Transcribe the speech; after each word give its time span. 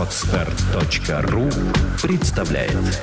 Отстар.ру 0.00 1.50
представляет 2.00 3.02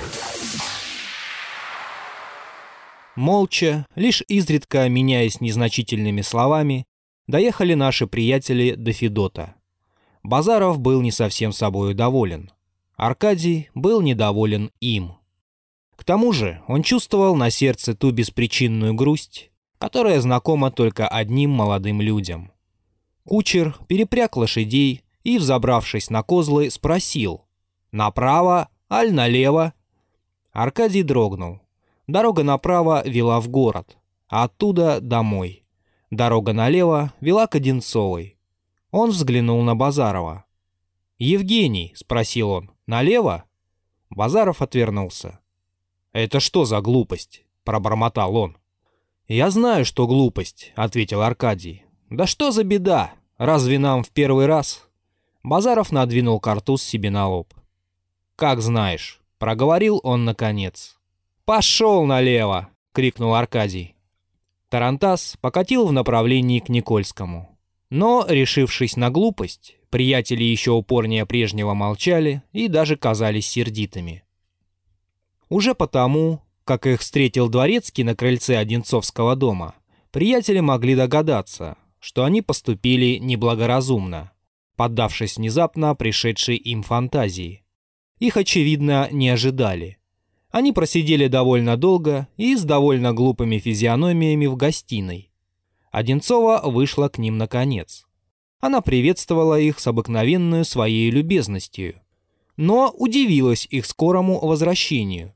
Молча, 3.16 3.85
лишь 3.93 4.23
изредка 4.27 4.89
меняясь 4.89 5.39
незначительными 5.39 6.21
словами, 6.21 6.87
доехали 7.28 7.75
наши 7.75 8.07
приятели 8.07 8.73
до 8.73 8.94
Федота. 8.94 9.54
Базаров 10.23 10.80
был 10.80 11.04
не 11.04 11.12
совсем 11.12 11.52
собою 11.52 11.94
доволен. 11.94 12.52
Аркадий 12.96 13.70
был 13.75 14.02
недоволен 14.02 14.71
им. 14.79 15.18
К 15.95 16.04
тому 16.04 16.34
же 16.34 16.64
он 16.68 16.82
чувствовал 16.82 17.36
на 17.36 17.52
сердце 17.52 17.93
ту 17.93 18.09
беспричинную 18.09 18.95
грусть, 18.95 19.52
которая 19.77 20.20
знакома 20.20 20.71
только 20.71 21.07
одним 21.07 21.52
молодым 21.52 22.02
людям. 22.02 22.52
Кучер 23.23 23.77
перепряг 23.88 24.36
лошадей 24.36 25.04
и, 25.28 25.39
взобравшись 25.39 26.09
на 26.09 26.23
козлы, 26.23 26.70
спросил 26.70 27.45
«Направо, 27.91 28.70
аль 28.90 29.13
налево?» 29.13 29.73
Аркадий 30.53 31.03
дрогнул. 31.03 31.59
Дорога 32.08 32.44
направо 32.44 33.05
вела 33.05 33.41
в 33.41 33.50
город, 33.50 33.98
а 34.30 34.45
оттуда 34.45 35.02
домой. 35.02 35.66
Дорога 36.12 36.53
налево 36.53 37.12
вела 37.20 37.45
к 37.48 37.55
Одинцовой. 37.55 38.38
Он 38.91 39.09
взглянул 39.09 39.62
на 39.63 39.76
Базарова. 39.76 40.45
«Евгений»,— 41.17 41.91
спросил 41.98 42.50
он,— 42.50 42.72
«налево?» 42.88 43.44
Базаров 44.09 44.62
отвернулся. 44.62 45.41
«Это 46.14 46.39
что 46.39 46.64
за 46.64 46.80
глупость?»— 46.80 47.44
пробормотал 47.66 48.34
он. 48.38 48.55
«Я 49.28 49.50
знаю, 49.50 49.84
что 49.84 50.08
глупость»,— 50.08 50.72
ответил 50.78 51.22
Аркадий. 51.22 51.84
«Да 52.09 52.28
что 52.28 52.52
за 52.52 52.64
беда? 52.64 53.12
Разве 53.38 53.78
нам 53.78 54.05
в 54.05 54.12
первый 54.12 54.45
раз?» 54.45 54.87
Базаров 55.48 55.94
надвинул 55.94 56.42
картуз 56.42 56.84
себе 56.84 57.10
на 57.10 57.30
лоб. 57.30 57.54
«Как 58.36 58.59
знаешь»,— 58.59 59.22
проговорил 59.38 60.02
он 60.04 60.26
наконец. 60.26 60.98
«Пошел 61.45 62.04
налево!»— 62.04 62.67
крикнул 62.92 63.34
Аркадий. 63.34 63.95
Тарантас 64.67 65.38
покатил 65.39 65.88
в 65.88 65.94
направлении 65.94 66.59
к 66.59 66.67
Никольскому. 66.67 67.58
Но, 67.89 68.26
решившись 68.28 68.98
на 68.98 69.09
глупость, 69.09 69.78
приятели 69.89 70.44
еще 70.44 70.72
упорнее 70.72 71.26
прежнего 71.26 71.73
молчали 71.73 72.44
и 72.52 72.67
даже 72.67 72.98
казались 72.98 73.48
сердитыми. 73.48 74.26
Уже 75.48 75.76
потому, 75.76 76.42
как 76.66 76.86
их 76.86 77.00
встретил 77.00 77.48
Дворецкий 77.48 78.04
на 78.04 78.17
крыльце 78.17 78.58
Одинцовского 78.58 79.38
дома, 79.38 79.76
приятели 80.11 80.59
могли 80.59 80.94
догадаться, 80.94 81.78
что 82.02 82.26
они 82.26 82.42
поступили 82.42 83.17
неблагоразумно, 83.17 84.34
поддавшись 84.78 85.36
внезапно 85.36 85.94
пришедшей 85.95 86.56
им 86.56 86.83
фантазии. 86.83 87.64
Их, 88.20 88.38
очевидно, 88.38 89.09
не 89.11 89.28
ожидали. 89.30 89.97
Они 90.50 90.72
просидели 90.72 91.28
довольно 91.28 91.75
долго 91.75 92.28
и 92.38 92.56
с 92.56 92.64
довольно 92.64 93.14
глупыми 93.14 93.58
физиономиями 93.58 94.45
в 94.45 94.55
гостиной. 94.55 95.31
Одинцова 95.92 96.61
вышла 96.64 97.09
к 97.09 97.17
ним 97.17 97.38
наконец. 97.38 98.05
Она 98.59 98.81
приветствовала 98.81 99.59
их 99.59 99.80
с 99.80 99.88
обыкновенной 99.88 100.64
своей 100.64 101.11
любезностью, 101.11 102.00
но 102.55 102.92
удивилась 102.95 103.67
их 103.70 103.86
скорому 103.86 104.39
возвращению. 104.39 105.33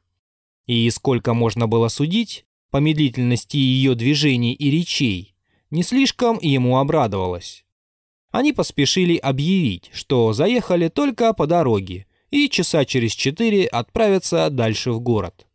И 0.66 0.90
сколько 0.90 1.34
можно 1.34 1.68
было 1.68 1.88
судить, 1.88 2.46
по 2.70 2.78
медлительности 2.78 3.58
ее 3.58 3.96
движений 3.96 4.54
и 4.54 4.72
речей, 4.72 5.36
не 5.72 5.84
слишком 5.84 6.40
ему 6.42 6.78
обрадовалась. 6.78 7.66
Они 8.32 8.54
поспешили 8.54 9.18
объявить, 9.18 9.90
что 9.94 10.32
заехали 10.34 10.88
только 10.88 11.34
по 11.34 11.48
дороге 11.48 12.08
и 12.30 12.50
часа 12.50 12.86
через 12.86 13.12
четыре 13.12 13.68
отправиться 13.68 14.50
дальше 14.50 14.94
в 14.94 15.02
город. 15.02 15.46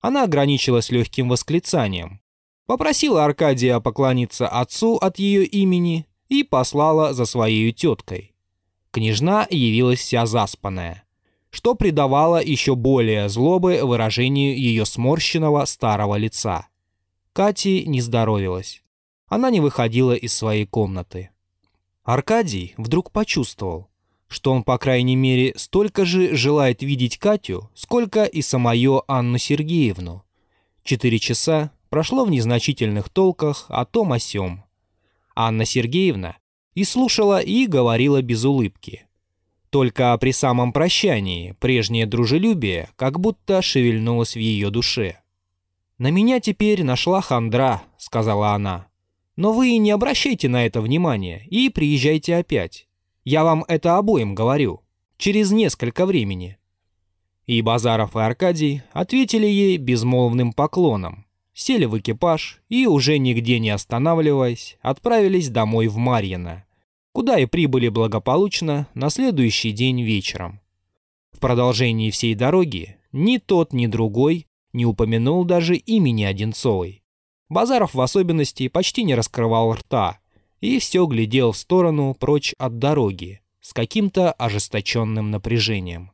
Она 0.00 0.24
ограничилась 0.24 0.90
легким 0.90 1.28
восклицанием. 1.28 2.20
Попросила 2.66 3.24
Аркадия 3.24 3.78
поклониться 3.78 4.48
отцу 4.48 4.96
от 4.96 5.18
ее 5.18 5.44
имени 5.44 6.06
и 6.30 6.42
послала 6.42 7.12
за 7.12 7.26
своей 7.26 7.72
теткой. 7.72 8.34
Княжна 8.90 9.46
явилась 9.50 10.00
вся 10.00 10.24
заспанная, 10.24 11.04
что 11.50 11.74
придавало 11.74 12.42
еще 12.42 12.74
более 12.74 13.28
злобы 13.28 13.80
выражению 13.82 14.58
ее 14.58 14.86
сморщенного 14.86 15.66
старого 15.66 16.16
лица. 16.16 16.68
Кате 17.34 17.84
не 17.84 18.00
здоровилась. 18.00 18.82
Она 19.26 19.50
не 19.50 19.60
выходила 19.60 20.14
из 20.14 20.32
своей 20.32 20.64
комнаты. 20.64 21.30
Аркадий 22.04 22.74
вдруг 22.76 23.10
почувствовал, 23.10 23.88
что 24.28 24.52
он, 24.52 24.62
по 24.62 24.76
крайней 24.76 25.16
мере, 25.16 25.54
столько 25.56 26.04
же 26.04 26.36
желает 26.36 26.82
видеть 26.82 27.16
Катю, 27.16 27.70
сколько 27.74 28.24
и 28.24 28.42
самую 28.42 29.10
Анну 29.10 29.38
Сергеевну. 29.38 30.22
Четыре 30.82 31.18
часа 31.18 31.72
прошло 31.88 32.26
в 32.26 32.30
незначительных 32.30 33.08
толках 33.08 33.66
о 33.68 33.86
том 33.86 34.12
о 34.12 34.18
сём. 34.18 34.64
Анна 35.34 35.64
Сергеевна 35.64 36.36
и 36.74 36.84
слушала, 36.84 37.40
и 37.40 37.66
говорила 37.66 38.20
без 38.20 38.44
улыбки. 38.44 39.06
Только 39.70 40.16
при 40.18 40.32
самом 40.32 40.72
прощании 40.72 41.56
прежнее 41.58 42.06
дружелюбие 42.06 42.90
как 42.96 43.18
будто 43.18 43.62
шевельнулось 43.62 44.34
в 44.34 44.40
ее 44.40 44.70
душе. 44.70 45.20
«На 45.98 46.10
меня 46.10 46.38
теперь 46.40 46.84
нашла 46.84 47.20
хандра»,— 47.20 47.82
сказала 47.96 48.50
она. 48.50 48.88
«Но 49.36 49.52
вы 49.52 49.76
не 49.78 49.90
обращайте 49.90 50.48
на 50.48 50.64
это 50.66 50.80
внимания 50.80 51.46
и 51.50 51.68
приезжайте 51.68 52.36
опять. 52.36 52.88
Я 53.24 53.44
вам 53.44 53.64
это 53.68 53.96
обоим 53.96 54.34
говорю. 54.34 54.82
Через 55.16 55.50
несколько 55.50 56.06
времени». 56.06 56.58
И 57.46 57.60
Базаров 57.60 58.16
и 58.16 58.20
Аркадий 58.20 58.82
ответили 58.92 59.46
ей 59.46 59.76
безмолвным 59.76 60.52
поклоном, 60.52 61.26
сели 61.52 61.84
в 61.84 61.98
экипаж 61.98 62.62
и, 62.68 62.86
уже 62.86 63.18
нигде 63.18 63.58
не 63.58 63.70
останавливаясь, 63.70 64.78
отправились 64.80 65.50
домой 65.50 65.88
в 65.88 65.96
Марьино, 65.96 66.64
куда 67.12 67.38
и 67.38 67.46
прибыли 67.46 67.88
благополучно 67.88 68.88
на 68.94 69.10
следующий 69.10 69.72
день 69.72 70.02
вечером. 70.02 70.60
В 71.32 71.38
продолжении 71.38 72.10
всей 72.10 72.34
дороги 72.34 72.96
ни 73.12 73.38
тот, 73.38 73.72
ни 73.72 73.86
другой 73.86 74.46
не 74.72 74.86
упомянул 74.86 75.44
даже 75.44 75.76
имени 75.76 76.24
Одинцовой. 76.24 77.03
Базаров 77.48 77.94
в 77.94 78.00
особенности 78.00 78.68
почти 78.68 79.02
не 79.02 79.14
раскрывал 79.14 79.74
рта, 79.74 80.18
и 80.60 80.78
все 80.78 81.04
глядел 81.06 81.52
в 81.52 81.58
сторону 81.58 82.14
прочь 82.14 82.54
от 82.58 82.78
дороги 82.78 83.40
с 83.60 83.72
каким-то 83.72 84.32
ожесточенным 84.32 85.30
напряжением. 85.30 86.12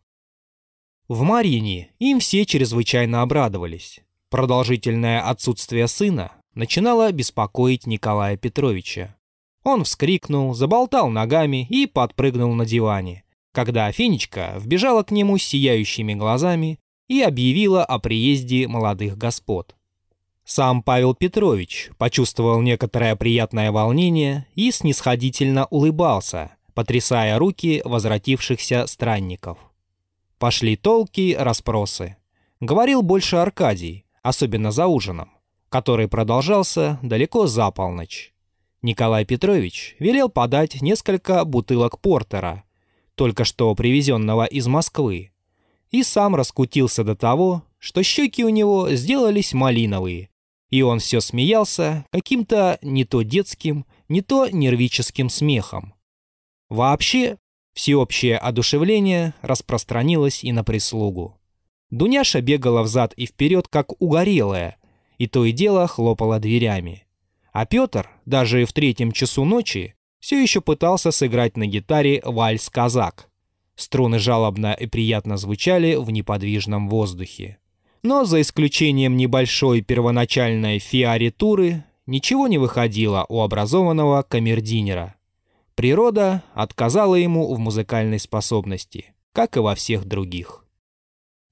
В 1.09 1.23
Марьине 1.23 1.91
им 1.99 2.21
все 2.21 2.47
чрезвычайно 2.47 3.23
обрадовались. 3.23 4.01
Продолжительное 4.29 5.21
отсутствие 5.29 5.89
сына 5.89 6.33
начинало 6.55 7.11
беспокоить 7.11 7.87
Николая 7.87 8.37
Петровича. 8.37 9.17
Он 9.65 9.85
вскрикнул, 9.85 10.55
заболтал 10.55 11.11
ногами 11.11 11.67
и 11.69 11.87
подпрыгнул 11.87 12.55
на 12.55 12.65
диване, 12.65 13.25
когда 13.53 13.87
Афинечка 13.87 14.55
вбежала 14.59 15.03
к 15.03 15.11
нему 15.11 15.37
с 15.37 15.43
сияющими 15.43 16.15
глазами 16.15 16.79
и 17.09 17.21
объявила 17.23 17.85
о 17.85 17.99
приезде 17.99 18.69
молодых 18.69 19.19
господ. 19.19 19.75
Сам 20.53 20.83
Павел 20.83 21.15
Петрович 21.15 21.93
почувствовал 21.97 22.61
некоторое 22.61 23.15
приятное 23.15 23.71
волнение 23.71 24.49
и 24.57 24.73
снисходительно 24.73 25.67
улыбался, 25.67 26.57
потрясая 26.75 27.39
руки 27.39 27.81
возвратившихся 27.85 28.89
странников. 28.89 29.59
Пошли 30.41 30.75
толки, 30.75 31.37
расспросы. 31.39 32.17
Говорил 32.59 33.03
больше 33.03 33.37
Аркадий, 33.37 34.07
особенно 34.25 34.73
за 34.73 34.89
ужином, 34.89 35.31
который 35.69 36.09
продолжался 36.09 36.99
далеко 37.01 37.47
за 37.47 37.71
полночь. 37.71 38.35
Николай 38.83 39.25
Петрович 39.25 39.95
велел 40.01 40.29
подать 40.29 40.83
несколько 40.83 41.45
бутылок 41.45 42.01
портера, 42.01 42.65
только 43.15 43.45
что 43.45 43.73
привезенного 43.77 44.47
из 44.47 44.67
Москвы, 44.67 45.31
и 45.93 46.03
сам 46.03 46.35
раскутился 46.35 47.05
до 47.05 47.15
того, 47.15 47.63
что 47.79 48.03
щеки 48.03 48.45
у 48.45 48.49
него 48.49 48.91
сделались 48.91 49.53
малиновые, 49.53 50.30
и 50.71 50.83
он 50.83 51.01
все 51.01 51.21
смеялся 51.21 52.07
каким-то 52.11 52.79
не 52.81 53.05
то 53.05 53.23
детским, 53.23 53.85
не 54.09 54.23
то 54.23 54.49
нервическим 54.49 55.29
смехом. 55.29 55.95
Вообще, 56.69 57.37
всеобщее 57.75 58.39
одушевление 58.39 59.35
распространилось 59.43 60.45
и 60.45 60.53
на 60.53 60.65
прислугу. 60.65 61.37
Дуняша 61.91 62.41
бегала 62.41 62.83
взад 62.83 63.13
и 63.15 63.27
вперед, 63.27 63.67
как 63.69 64.01
угорелая, 64.01 64.77
и 65.19 65.27
то 65.27 65.45
и 65.45 65.53
дело 65.53 65.87
хлопала 65.89 66.39
дверями. 66.39 67.07
А 67.53 67.67
Петр, 67.67 68.09
даже 68.27 68.65
в 68.65 68.73
третьем 68.73 69.11
часу 69.11 69.45
ночи, 69.45 69.97
все 70.21 70.41
еще 70.41 70.61
пытался 70.61 71.11
сыграть 71.11 71.57
на 71.57 71.67
гитаре 71.67 72.23
вальс-казак. 72.25 73.29
Струны 73.75 74.19
жалобно 74.19 74.73
и 74.75 74.87
приятно 74.87 75.37
звучали 75.37 75.97
в 75.97 76.11
неподвижном 76.11 76.89
воздухе. 76.89 77.59
Но 78.03 78.25
за 78.25 78.41
исключением 78.41 79.17
небольшой 79.17 79.83
первоначальной 79.83 80.79
фиоритуры 80.79 81.85
ничего 82.07 82.49
не 82.49 82.59
выходило 82.59 83.27
у 83.29 83.41
образованного 83.41 84.23
камердинера. 84.23 85.17
Природа 85.75 86.43
отказала 86.55 87.15
ему 87.15 87.55
в 87.55 87.59
музыкальной 87.59 88.19
способности. 88.19 89.15
как 89.33 89.57
и 89.57 89.61
во 89.61 89.75
всех 89.75 90.07
других. 90.07 90.65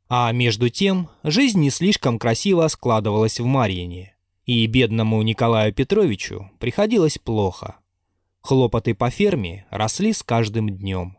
А 0.09 0.33
между 0.33 0.69
тем, 0.69 1.09
жизнь 1.23 1.61
не 1.61 1.71
слишком 1.71 2.19
красиво 2.19 2.67
складывалась 2.69 3.41
в 3.41 3.45
Марьине, 3.45 4.17
и 4.47 4.67
бедному 4.67 5.21
Николаю 5.23 5.73
Петровичу 5.73 6.51
приходилось 6.59 7.19
плохо. 7.19 7.77
Хлопоты 8.41 8.95
по 8.95 9.11
ферме 9.11 9.67
росли 9.71 10.13
с 10.13 10.23
каждым 10.23 10.71
днем. 10.71 11.19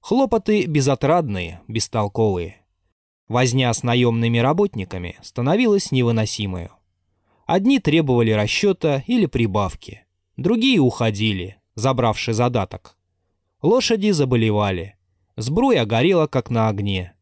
Хлопоты 0.00 0.66
безотрадные, 0.66 1.62
бестолковые. 1.68 2.63
Возня 3.28 3.72
с 3.72 3.82
наемными 3.82 4.38
работниками 4.38 5.16
становилась 5.22 5.90
невыносимой. 5.90 6.68
Одни 7.46 7.78
требовали 7.78 8.32
расчета 8.32 9.02
или 9.06 9.26
прибавки, 9.26 10.04
другие 10.36 10.80
уходили, 10.80 11.56
забравши 11.74 12.32
задаток. 12.32 12.96
Лошади 13.62 14.10
заболевали, 14.10 14.96
сбруя 15.36 15.86
горела 15.86 16.26
как 16.26 16.50
на 16.50 16.68
огне. 16.68 17.14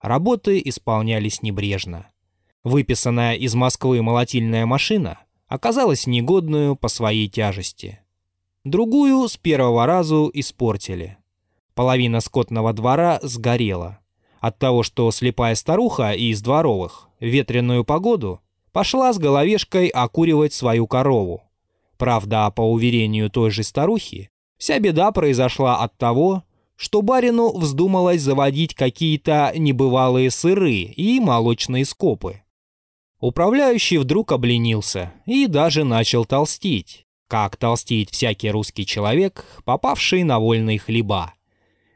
Работы 0.00 0.62
исполнялись 0.64 1.42
небрежно. 1.42 2.06
Выписанная 2.62 3.34
из 3.34 3.54
Москвы 3.54 4.00
молотильная 4.02 4.64
машина 4.64 5.18
оказалась 5.48 6.06
негодную 6.06 6.76
по 6.76 6.88
своей 6.88 7.28
тяжести. 7.28 8.00
Другую 8.64 9.26
с 9.28 9.36
первого 9.36 9.86
разу 9.86 10.30
испортили. 10.32 11.16
Половина 11.74 12.20
скотного 12.20 12.72
двора 12.72 13.18
сгорела. 13.22 13.98
От 14.40 14.58
того, 14.58 14.82
что 14.82 15.10
слепая 15.10 15.54
старуха 15.54 16.12
из 16.12 16.40
дворовых 16.42 17.08
в 17.20 17.24
ветреную 17.24 17.84
погоду 17.84 18.40
пошла 18.72 19.12
с 19.12 19.18
головешкой 19.18 19.88
окуривать 19.88 20.52
свою 20.52 20.86
корову. 20.86 21.42
Правда, 21.96 22.50
по 22.50 22.62
уверению 22.62 23.30
той 23.30 23.50
же 23.50 23.64
старухи, 23.64 24.30
вся 24.56 24.78
беда 24.78 25.10
произошла 25.10 25.78
от 25.82 25.96
того, 25.96 26.44
что 26.76 27.02
барину 27.02 27.58
вздумалось 27.58 28.22
заводить 28.22 28.74
какие-то 28.74 29.52
небывалые 29.56 30.30
сыры 30.30 30.74
и 30.74 31.18
молочные 31.18 31.84
скопы. 31.84 32.42
Управляющий 33.18 33.98
вдруг 33.98 34.30
обленился 34.30 35.12
и 35.26 35.48
даже 35.48 35.82
начал 35.82 36.24
толстеть, 36.24 37.04
как 37.26 37.56
толстеет 37.56 38.10
всякий 38.10 38.52
русский 38.52 38.86
человек, 38.86 39.44
попавший 39.64 40.22
на 40.22 40.38
вольные 40.38 40.78
хлеба. 40.78 41.34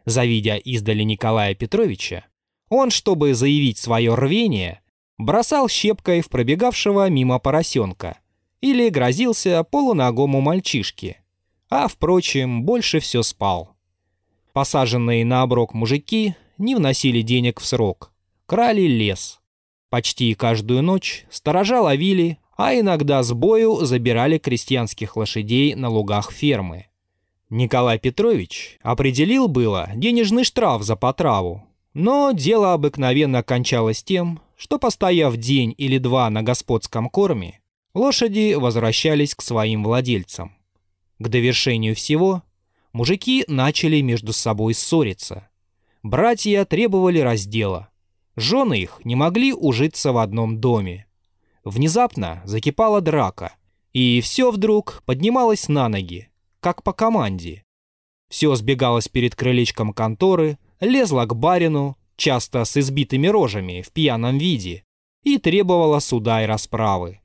Завидя 0.04 0.56
издали 0.56 1.04
Николая 1.04 1.54
Петровича, 1.54 2.24
он, 2.72 2.90
чтобы 2.90 3.34
заявить 3.34 3.78
свое 3.78 4.14
рвение, 4.14 4.80
бросал 5.18 5.68
щепкой 5.68 6.22
в 6.22 6.30
пробегавшего 6.30 7.08
мимо 7.10 7.38
поросенка 7.38 8.18
или 8.62 8.88
грозился 8.88 9.62
полуногому 9.62 10.40
мальчишке, 10.40 11.18
а, 11.68 11.86
впрочем, 11.86 12.62
больше 12.62 13.00
все 13.00 13.22
спал. 13.22 13.76
Посаженные 14.54 15.24
на 15.24 15.42
оброк 15.42 15.74
мужики 15.74 16.34
не 16.56 16.74
вносили 16.74 17.20
денег 17.20 17.60
в 17.60 17.66
срок, 17.66 18.12
крали 18.46 18.82
лес. 18.82 19.40
Почти 19.90 20.32
каждую 20.34 20.82
ночь 20.82 21.26
сторожа 21.30 21.82
ловили, 21.82 22.38
а 22.56 22.74
иногда 22.74 23.22
с 23.22 23.32
бою 23.32 23.84
забирали 23.84 24.38
крестьянских 24.38 25.16
лошадей 25.16 25.74
на 25.74 25.90
лугах 25.90 26.32
фермы. 26.32 26.86
Николай 27.50 27.98
Петрович 27.98 28.78
определил 28.82 29.48
было 29.48 29.90
денежный 29.94 30.44
штраф 30.44 30.82
за 30.82 30.96
потраву, 30.96 31.66
но 31.94 32.32
дело 32.32 32.72
обыкновенно 32.72 33.42
кончалось 33.42 34.02
тем, 34.02 34.40
что, 34.56 34.78
постояв 34.78 35.36
день 35.36 35.74
или 35.76 35.98
два 35.98 36.30
на 36.30 36.42
господском 36.42 37.08
корме, 37.08 37.60
лошади 37.94 38.54
возвращались 38.54 39.34
к 39.34 39.42
своим 39.42 39.84
владельцам. 39.84 40.56
К 41.18 41.28
довершению 41.28 41.94
всего 41.94 42.42
мужики 42.92 43.44
начали 43.48 44.00
между 44.00 44.32
собой 44.32 44.74
ссориться. 44.74 45.48
Братья 46.02 46.64
требовали 46.64 47.20
раздела. 47.20 47.90
Жены 48.34 48.80
их 48.80 49.00
не 49.04 49.14
могли 49.14 49.52
ужиться 49.52 50.12
в 50.12 50.18
одном 50.18 50.58
доме. 50.58 51.06
Внезапно 51.64 52.42
закипала 52.44 53.00
драка, 53.00 53.54
и 53.92 54.20
все 54.20 54.50
вдруг 54.50 55.02
поднималось 55.04 55.68
на 55.68 55.88
ноги, 55.88 56.28
как 56.60 56.82
по 56.82 56.92
команде. 56.92 57.62
Все 58.28 58.54
сбегалось 58.54 59.08
перед 59.08 59.36
крылечком 59.36 59.92
конторы, 59.92 60.58
лезло 60.82 61.24
к 61.24 61.34
барину, 61.34 61.96
часто 62.16 62.64
с 62.64 62.76
избитыми 62.76 63.28
рожами 63.28 63.82
в 63.82 63.92
пьяном 63.92 64.38
виде, 64.38 64.84
и 65.22 65.38
требовало 65.38 66.00
суда 66.00 66.42
и 66.42 66.46
расправы. 66.46 67.20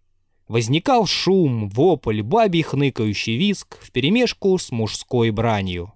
Возникал 0.48 1.06
шум, 1.06 1.70
вопль, 1.70 2.22
бабий 2.22 2.62
хныкающий 2.62 3.36
виск 3.36 3.80
вперемешку 3.82 4.58
с 4.58 4.72
мужской 4.72 5.32
бранью. 5.32 5.92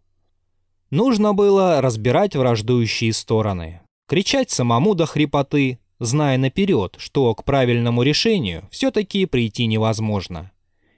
Нужно 0.89 1.33
было 1.33 1.79
разбирать 1.79 2.35
враждующие 2.35 3.13
стороны, 3.13 3.81
кричать 4.07 4.49
самому 4.49 4.93
до 4.93 5.05
хрипоты, 5.05 5.79
зная 5.99 6.37
наперед, 6.37 6.95
что 6.97 7.33
к 7.33 7.45
правильному 7.45 8.03
решению 8.03 8.67
все-таки 8.71 9.25
прийти 9.25 9.67
невозможно. 9.67 10.51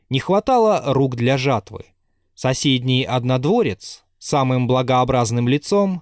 Не 0.09 0.19
хватало 0.19 0.81
рук 0.87 1.15
для 1.15 1.37
жатвы. 1.37 1.85
Соседний 2.33 3.03
однодворец, 3.03 4.03
самым 4.17 4.65
благообразным 4.65 5.47
лицом, 5.47 6.01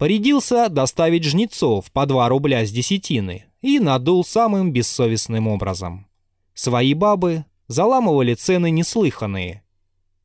порядился 0.00 0.70
доставить 0.70 1.24
жнецов 1.24 1.92
по 1.92 2.06
2 2.06 2.26
рубля 2.30 2.64
с 2.64 2.70
десятины 2.70 3.44
и 3.60 3.78
надул 3.78 4.24
самым 4.24 4.72
бессовестным 4.72 5.46
образом. 5.46 6.06
Свои 6.54 6.94
бабы 6.94 7.44
заламывали 7.68 8.32
цены 8.32 8.70
неслыханные. 8.70 9.62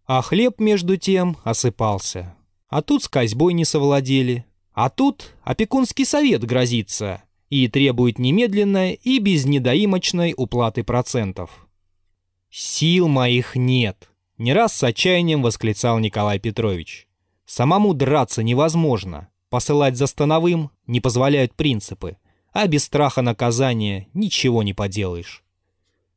А 0.06 0.22
хлеб, 0.22 0.62
между 0.62 0.96
тем, 0.96 1.36
осыпался. 1.44 2.38
А 2.70 2.82
тут 2.82 3.04
с 3.04 3.10
козьбой 3.10 3.52
не 3.52 3.66
совладели. 3.66 4.46
А 4.72 4.90
тут 4.90 5.36
опекунский 5.44 6.06
совет 6.06 6.46
грозится 6.46 7.24
и 7.50 7.68
требует 7.68 8.18
немедленной 8.18 8.94
и 8.94 9.20
без 9.20 9.44
недоимочной 9.44 10.36
уплаты 10.38 10.86
процентов. 10.86 11.68
«Сил 12.50 13.10
моих 13.10 13.58
нет»,— 13.58 14.10
не 14.38 14.54
раз 14.54 14.74
с 14.74 14.84
отчаянием 14.84 15.42
восклицал 15.42 16.00
Николай 16.00 16.40
Петрович. 16.40 17.10
«Самому 17.46 17.94
драться 17.94 18.42
невозможно, 18.42 19.28
посылать 19.56 19.96
за 19.96 20.06
становым 20.06 20.70
не 20.86 21.00
позволяют 21.00 21.54
принципы, 21.54 22.18
а 22.52 22.68
без 22.68 22.84
страха 22.84 23.22
наказания 23.22 24.10
ничего 24.14 24.64
не 24.64 24.74
поделаешь». 24.74 25.46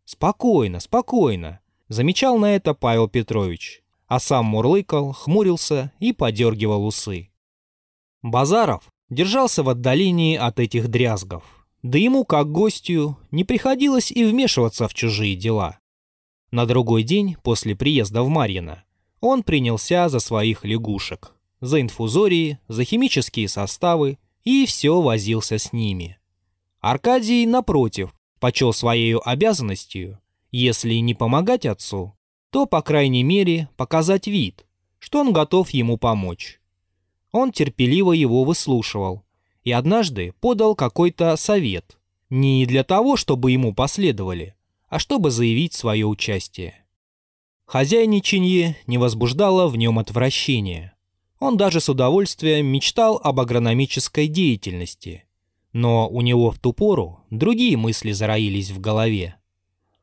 «Спокойно, 0.05 0.81
спокойно»,— 0.81 1.61
замечал 1.89 2.37
на 2.37 2.57
это 2.57 2.75
Павел 2.75 3.07
Петрович, 3.07 3.85
а 4.09 4.19
сам 4.19 4.47
мурлыкал, 4.47 5.13
хмурился 5.13 5.93
и 6.01 6.13
подергивал 6.13 6.85
усы. 6.85 7.31
Базаров 8.23 8.83
держался 9.09 9.63
в 9.63 9.69
отдалении 9.69 10.37
от 10.37 10.59
этих 10.59 10.89
дрязгов, 10.89 11.45
да 11.85 11.97
ему, 11.97 12.25
как 12.25 12.51
гостю, 12.51 13.19
не 13.31 13.45
приходилось 13.45 14.11
и 14.11 14.25
вмешиваться 14.25 14.89
в 14.89 14.95
чужие 14.95 15.37
дела. 15.37 15.79
На 16.51 16.67
другой 16.67 17.05
день 17.05 17.37
после 17.45 17.77
приезда 17.77 18.25
в 18.25 18.29
Марьино 18.29 18.83
он 19.21 19.45
принялся 19.45 20.09
за 20.09 20.19
своих 20.19 20.65
лягушек, 20.65 21.38
за 21.61 21.81
инфузории, 21.81 22.59
за 22.69 22.85
химические 22.85 23.49
составы 23.49 24.19
и 24.45 24.67
все 24.67 25.01
возился 25.01 25.59
с 25.59 25.73
ними. 25.73 26.19
Аркадий, 26.81 27.45
напротив, 27.47 28.15
почел 28.41 28.73
своей 28.73 29.17
обязанностью, 29.17 30.21
если 30.51 30.95
не 30.95 31.15
помогать 31.15 31.67
отцу, 31.67 32.15
то, 32.51 32.67
по 32.67 32.83
крайней 32.83 33.23
мере, 33.23 33.69
показать 33.77 34.27
вид, 34.27 34.67
что 34.99 35.21
он 35.21 35.33
готов 35.33 35.71
ему 35.71 35.99
помочь. 35.99 36.61
Он 37.33 37.53
терпеливо 37.53 38.13
его 38.13 38.45
выслушивал 38.45 39.25
и 39.65 39.73
однажды 39.73 40.33
подал 40.41 40.75
какой-то 40.75 41.37
совет, 41.37 41.99
не 42.31 42.65
для 42.67 42.85
того, 42.85 43.17
чтобы 43.17 43.51
ему 43.51 43.75
последовали, 43.75 44.55
а 44.89 44.99
чтобы 44.99 45.31
заявить 45.31 45.75
свое 45.75 46.07
участие. 46.07 46.87
Хозяйничанье 47.67 48.79
не 48.87 48.97
возбуждало 48.97 49.69
в 49.69 49.77
нем 49.77 49.99
отвращения. 49.99 50.95
Он 51.39 51.57
даже 51.57 51.81
с 51.81 51.89
удовольствием 51.89 52.67
мечтал 52.67 53.21
об 53.23 53.41
агрономической 53.41 54.29
деятельности– 54.29 55.25
но 55.73 56.09
у 56.09 56.21
него 56.23 56.51
в 56.51 56.59
ту 56.59 56.73
пору 56.73 57.21
другие 57.31 57.77
мысли 57.77 58.13
зароились 58.13 58.71
в 58.71 58.81
голове. 58.81 59.37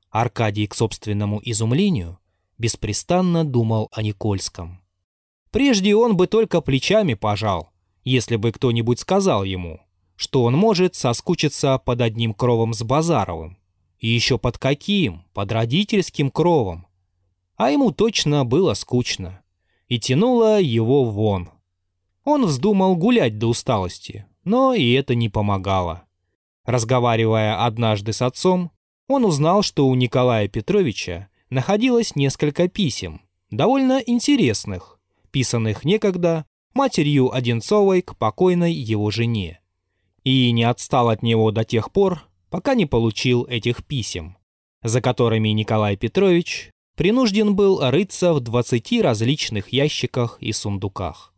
Аркадий, 0.09 0.67
к 0.67 0.75
собственному 0.75 1.41
изумлению, 1.43 2.19
беспрестанно 2.57 3.43
думал 3.43 3.89
о 3.91 4.01
Никольском. 4.01 4.81
Прежде 5.51 5.95
он 5.95 6.15
бы 6.15 6.27
только 6.27 6.61
плечами 6.61 7.13
пожал, 7.15 7.71
если 8.03 8.35
бы 8.35 8.51
кто-нибудь 8.51 8.99
сказал 8.99 9.43
ему, 9.43 9.81
что 10.15 10.43
он 10.43 10.55
может 10.55 10.95
соскучиться 10.95 11.77
под 11.77 12.01
одним 12.01 12.33
кровом 12.33 12.73
с 12.73 12.83
Базаровым. 12.83 13.57
И 13.99 14.07
еще 14.07 14.37
под 14.37 14.57
каким? 14.57 15.25
Под 15.33 15.51
родительским 15.51 16.29
кровом. 16.29 16.87
А 17.55 17.71
ему 17.71 17.91
точно 17.91 18.45
было 18.45 18.73
скучно. 18.73 19.41
И 19.87 19.99
тянуло 19.99 20.59
его 20.59 21.05
вон. 21.05 21.49
Он 22.23 22.45
вздумал 22.45 22.95
гулять 22.95 23.37
до 23.37 23.47
усталости, 23.47 24.25
но 24.43 24.73
и 24.73 24.91
это 24.93 25.13
не 25.15 25.29
помогало. 25.29 26.05
Разговаривая 26.65 27.63
однажды 27.63 28.11
с 28.13 28.21
отцом, 28.21 28.71
он 29.07 29.25
узнал, 29.25 29.61
что 29.61 29.87
у 29.87 29.95
Николая 29.95 30.47
Петровича 30.47 31.29
находилось 31.49 32.15
несколько 32.15 32.67
писем, 32.67 33.21
довольно 33.51 34.01
интересных, 34.05 34.99
писанных 35.29 35.85
некогда 35.85 36.45
матерью 36.73 37.33
Одинцовой 37.33 38.01
к 38.01 38.17
покойной 38.17 38.73
его 38.73 39.11
жене. 39.11 39.59
И 40.23 40.51
не 40.51 40.63
отстал 40.63 41.09
от 41.09 41.21
него 41.21 41.51
до 41.51 41.63
тех 41.63 41.91
пор, 41.91 42.23
пока 42.49 42.73
не 42.73 42.87
получил 42.87 43.45
этих 43.45 43.85
писем, 43.85 44.37
за 44.81 45.01
которыми 45.01 45.49
Николай 45.49 45.95
Петрович 45.97 46.71
принужден 46.95 47.55
был 47.55 47.79
рыться 47.89 48.33
в 48.33 48.39
20 48.39 49.01
различных 49.01 49.69
ящиках 49.69 50.37
и 50.41 50.51
сундуках. 50.51 51.33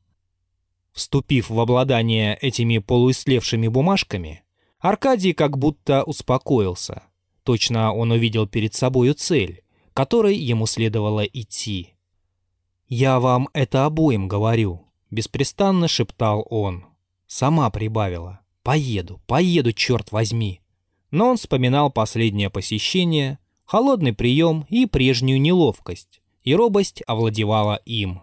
Вступив 0.91 1.49
в 1.49 1.59
обладание 1.59 2.35
этими 2.41 2.79
полуистлевшими 2.79 3.67
бумажками, 3.67 4.43
Аркадий 4.79 5.33
как 5.33 5.57
будто 5.57 6.03
успокоился. 6.03 7.03
Точно 7.43 7.93
он 7.93 8.11
увидел 8.11 8.47
перед 8.47 8.73
собою 8.73 9.13
цель, 9.13 9.63
которой 9.93 10.35
ему 10.35 10.67
следовало 10.67 11.23
идти. 11.23 11.95
«Я 12.87 13.19
вам 13.19 13.49
это 13.53 13.85
обоим 13.85 14.27
говорю»,— 14.27 14.85
беспрестанно 15.11 15.87
шептал 15.87 16.45
он. 16.49 16.85
Сама 17.25 17.69
прибавила. 17.69 18.41
«Поеду, 18.63 19.21
поеду, 19.27 19.73
черт 19.73 20.11
возьми». 20.11 20.61
Но 21.09 21.29
он 21.29 21.37
вспоминал 21.37 21.89
последнее 21.89 22.49
посещение, 22.49 23.39
холодный 23.67 24.13
прием 24.13 24.65
и 24.69 24.85
прежнюю 24.85 25.39
неловкость, 25.41 26.21
и 26.43 26.55
робость 26.55 27.03
овладевала 27.05 27.75
им. 27.85 28.21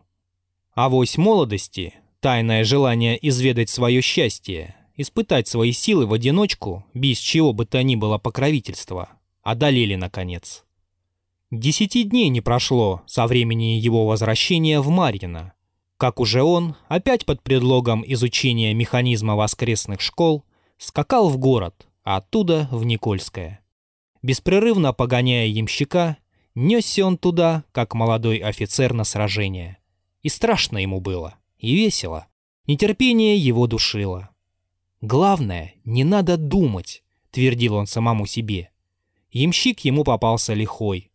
Авось 0.74 1.18
молодости, 1.18 1.94
тайное 2.20 2.64
желание 2.64 3.18
изведать 3.28 3.68
свое 3.68 4.00
счастье, 4.00 4.74
испытать 4.96 5.46
свои 5.46 5.72
силы 5.72 6.06
в 6.06 6.14
одиночку, 6.14 6.86
без 6.94 7.18
чего 7.18 7.52
бы 7.52 7.66
то 7.66 7.82
ни 7.82 7.94
было 7.94 8.16
покровительства, 8.16 9.10
одолели 9.42 9.94
наконец. 9.96 10.64
Десяти 11.50 12.04
дней 12.04 12.30
не 12.30 12.40
прошло 12.40 13.02
со 13.06 13.26
времени 13.26 13.78
его 13.78 14.06
возвращения 14.06 14.80
в 14.80 14.88
Марьино, 14.88 15.52
как 15.98 16.20
уже 16.20 16.42
он, 16.42 16.74
опять 16.88 17.26
под 17.26 17.42
предлогом 17.42 18.02
изучения 18.06 18.72
механизма 18.72 19.36
воскресных 19.36 20.00
школ, 20.00 20.44
скакал 20.78 21.28
в 21.28 21.36
город, 21.36 21.86
а 22.02 22.16
оттуда 22.16 22.68
в 22.72 22.84
Никольское. 22.84 23.63
Беспрерывно 24.24 24.94
погоняя 24.94 25.46
ямщика, 25.46 26.16
несся 26.54 27.04
он 27.04 27.18
туда, 27.18 27.62
как 27.72 27.92
молодой 27.92 28.38
офицер 28.38 28.94
на 28.94 29.04
сражение. 29.04 29.76
И 30.22 30.30
страшно 30.30 30.78
ему 30.78 30.98
было, 30.98 31.34
и 31.58 31.74
весело. 31.74 32.26
Нетерпение 32.66 33.36
его 33.36 33.66
душило. 33.66 34.30
«Главное, 35.02 35.74
не 35.84 36.04
надо 36.04 36.38
думать»,— 36.38 37.04
твердил 37.32 37.74
он 37.74 37.86
самому 37.86 38.24
себе. 38.24 38.70
Ямщик 39.30 39.80
ему 39.80 40.04
попался 40.04 40.54
лихой. 40.54 41.10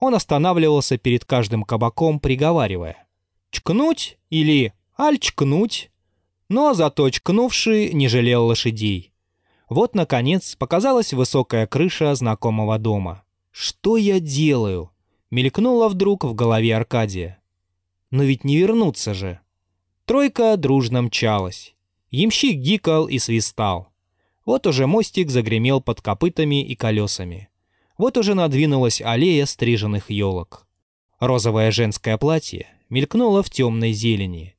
Он 0.00 0.14
останавливался 0.14 0.96
перед 0.96 1.26
каждым 1.26 1.62
кабаком, 1.62 2.18
приговаривая. 2.18 3.06
«Чкнуть» 3.50 4.16
или 4.30 4.72
«аль 4.98 5.18
чкнуть», 5.18 5.90
но 6.48 6.72
зато 6.72 7.10
чкнувший 7.10 7.92
не 7.92 8.08
жалел 8.08 8.46
лошадей. 8.46 9.12
Вот, 9.68 9.94
наконец, 9.94 10.54
показалась 10.54 11.12
высокая 11.12 11.66
крыша 11.66 12.14
знакомого 12.14 12.78
дома. 12.78 13.24
«Что 13.50 13.96
я 13.96 14.20
делаю?»— 14.20 14.90
мелькнула 15.30 15.88
вдруг 15.88 16.24
в 16.24 16.34
голове 16.34 16.76
Аркадия. 16.76 17.38
«Но 18.10 18.22
ведь 18.22 18.44
не 18.44 18.58
вернуться 18.58 19.14
же!» 19.14 19.40
Тройка 20.04 20.56
дружно 20.56 21.02
мчалась. 21.02 21.74
Ямщик 22.10 22.58
гикал 22.58 23.08
и 23.08 23.18
свистал. 23.18 23.88
Вот 24.44 24.68
уже 24.68 24.86
мостик 24.86 25.30
загремел 25.30 25.80
под 25.80 26.00
копытами 26.00 26.64
и 26.64 26.76
колесами. 26.76 27.48
Вот 27.98 28.16
уже 28.16 28.34
надвинулась 28.34 29.00
аллея 29.00 29.46
стриженных 29.46 30.10
елок. 30.10 30.68
Розовое 31.18 31.72
женское 31.72 32.16
платье 32.18 32.68
мелькнуло 32.88 33.42
в 33.42 33.50
темной 33.50 33.92
зелени. 33.92 34.54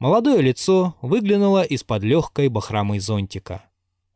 Молодое 0.00 0.40
лицо 0.40 0.96
выглянуло 1.02 1.62
из-под 1.62 2.02
легкой 2.02 2.48
бахромы 2.48 2.98
зонтика. 2.98 3.67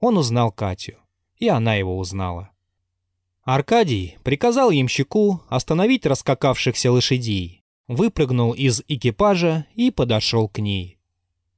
Он 0.03 0.19
узнал 0.19 0.51
Катю, 0.51 0.97
и 1.37 1.47
она 1.47 1.77
его 1.77 1.97
узнала. 1.97 2.51
Аркадий 3.45 4.19
приказал 4.25 4.73
ямщику 4.73 5.45
остановить 5.49 6.07
раскакавшихся 6.07 6.91
лошадей, 6.91 7.63
выпрыгнул 7.87 8.51
из 8.51 8.83
экипажа 8.89 9.65
и 9.77 9.93
подошел 9.93 10.49
к 10.49 10.59
ней. 10.59 10.99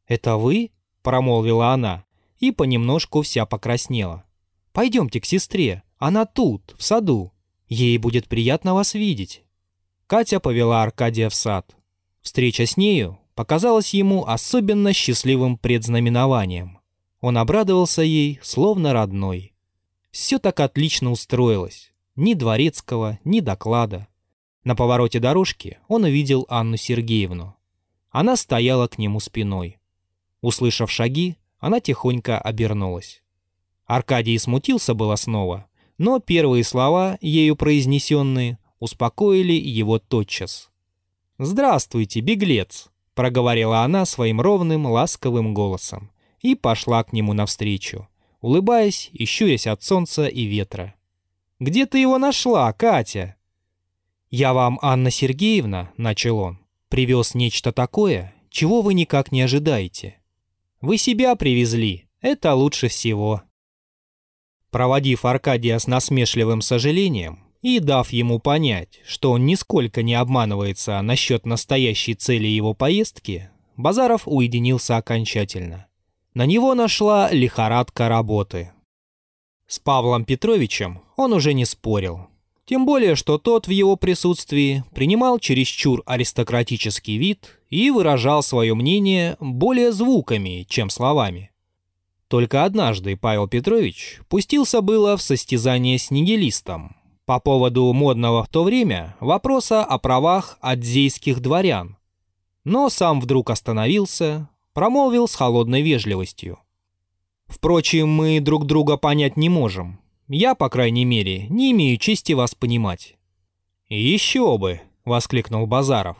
«Это 0.06 0.36
вы?»— 0.36 0.72
промолвила 1.02 1.72
она, 1.72 2.04
и 2.38 2.52
понемножку 2.52 3.22
вся 3.22 3.46
покраснела. 3.46 4.24
«Пойдемте 4.72 5.22
к 5.22 5.24
сестре, 5.24 5.82
она 5.96 6.26
тут, 6.26 6.74
в 6.76 6.82
саду. 6.82 7.32
Ей 7.66 7.96
будет 7.96 8.28
приятно 8.28 8.74
вас 8.74 8.92
видеть». 8.92 9.42
Катя 10.06 10.38
повела 10.38 10.82
Аркадия 10.82 11.30
в 11.30 11.34
сад. 11.34 11.74
Встреча 12.20 12.66
с 12.66 12.76
нею 12.76 13.18
показалась 13.34 13.94
ему 13.94 14.26
особенно 14.26 14.92
счастливым 14.92 15.56
предзнаменованием. 15.56 16.78
Он 17.26 17.38
обрадовался 17.38 18.02
ей, 18.02 18.38
словно 18.42 18.92
родной. 18.92 19.54
Все 20.10 20.38
так 20.38 20.60
отлично 20.60 21.10
устроилось. 21.10 21.90
Ни 22.16 22.34
дворецкого, 22.34 23.18
ни 23.24 23.40
доклада. 23.40 24.08
На 24.62 24.76
повороте 24.76 25.20
дорожки 25.20 25.78
он 25.88 26.04
увидел 26.04 26.44
Анну 26.50 26.76
Сергеевну. 26.76 27.56
Она 28.10 28.36
стояла 28.36 28.88
к 28.88 28.98
нему 28.98 29.20
спиной. 29.20 29.78
Услышав 30.42 30.90
шаги, 30.90 31.38
она 31.60 31.80
тихонько 31.80 32.38
обернулась. 32.38 33.22
Аркадий 33.86 34.36
смутился 34.36 34.92
было 34.92 35.16
снова, 35.16 35.64
но 35.96 36.18
первые 36.18 36.62
слова, 36.62 37.16
ею 37.22 37.56
произнесенные, 37.56 38.58
успокоили 38.80 39.54
его 39.54 39.98
тотчас. 39.98 40.68
«Здравствуйте, 41.38 42.20
беглец!»— 42.20 42.90
проговорила 43.14 43.80
она 43.80 44.04
своим 44.04 44.42
ровным, 44.42 44.84
ласковым 44.84 45.54
голосом 45.54 46.10
и 46.44 46.54
пошла 46.54 47.02
к 47.02 47.14
нему 47.14 47.32
навстречу, 47.32 48.06
улыбаясь 48.42 49.08
и 49.14 49.24
щурясь 49.24 49.66
от 49.66 49.82
солнца 49.82 50.26
и 50.26 50.44
ветра. 50.44 50.94
«Где 51.58 51.86
ты 51.86 51.98
его 51.98 52.18
нашла, 52.18 52.70
Катя?» 52.74 53.36
«Я 54.30 54.52
вам, 54.52 54.78
Анна 54.82 55.10
Сергеевна»,— 55.10 55.90
начал 55.96 56.38
он,— 56.38 56.58
«привез 56.90 57.34
нечто 57.34 57.72
такое, 57.72 58.34
чего 58.50 58.82
вы 58.82 58.92
никак 58.92 59.32
не 59.32 59.40
ожидаете. 59.40 60.20
Вы 60.82 60.98
себя 60.98 61.34
привезли, 61.34 62.08
это 62.20 62.54
лучше 62.54 62.88
всего». 62.88 63.42
Проводив 64.70 65.24
Аркадия 65.24 65.78
с 65.78 65.86
насмешливым 65.86 66.60
сожалением 66.60 67.44
и 67.62 67.78
дав 67.78 68.12
ему 68.12 68.38
понять, 68.38 69.00
что 69.06 69.30
он 69.30 69.46
нисколько 69.46 70.02
не 70.02 70.14
обманывается 70.14 71.00
насчет 71.00 71.46
настоящей 71.46 72.14
цели 72.14 72.48
его 72.48 72.74
поездки, 72.74 73.48
Базаров 73.78 74.22
уединился 74.26 74.98
окончательно. 74.98 75.86
На 76.34 76.46
него 76.46 76.74
нашла 76.74 77.30
лихорадка 77.30 78.08
работы. 78.08 78.72
С 79.68 79.78
Павлом 79.78 80.24
Петровичем 80.24 81.00
он 81.16 81.32
уже 81.32 81.54
не 81.54 81.64
спорил. 81.64 82.26
Тем 82.66 82.86
более, 82.86 83.14
что 83.14 83.38
тот 83.38 83.68
в 83.68 83.70
его 83.70 83.94
присутствии 83.94 84.82
принимал 84.94 85.38
чересчур 85.38 86.02
аристократический 86.06 87.18
вид 87.18 87.60
и 87.70 87.90
выражал 87.90 88.42
свое 88.42 88.74
мнение 88.74 89.36
более 89.38 89.92
звуками, 89.92 90.66
чем 90.68 90.90
словами. 90.90 91.52
Только 92.26 92.64
однажды 92.64 93.16
Павел 93.16 93.46
Петрович 93.46 94.18
пустился 94.28 94.80
было 94.80 95.16
в 95.16 95.22
состязание 95.22 95.98
с 95.98 96.10
нигилистом 96.10 96.96
по 97.26 97.38
поводу 97.38 97.92
модного 97.92 98.42
в 98.42 98.48
то 98.48 98.64
время 98.64 99.16
вопроса 99.20 99.84
о 99.84 99.98
правах 99.98 100.58
адзейских 100.60 101.40
дворян. 101.40 101.96
Но 102.64 102.88
сам 102.88 103.20
вдруг 103.20 103.50
остановился, 103.50 104.48
промолвил 104.74 105.26
с 105.26 105.34
холодной 105.34 105.80
вежливостью. 105.80 106.58
«Впрочем, 107.46 108.08
мы 108.08 108.40
друг 108.40 108.66
друга 108.66 108.96
понять 108.96 109.36
не 109.36 109.48
можем. 109.48 110.00
Я, 110.28 110.54
по 110.54 110.68
крайней 110.68 111.04
мере, 111.04 111.46
не 111.48 111.70
имею 111.70 111.96
чести 111.96 112.32
вас 112.32 112.54
понимать». 112.54 113.16
«Еще 113.88 114.58
бы!»— 114.58 114.80
воскликнул 115.04 115.66
Базаров. 115.66 116.16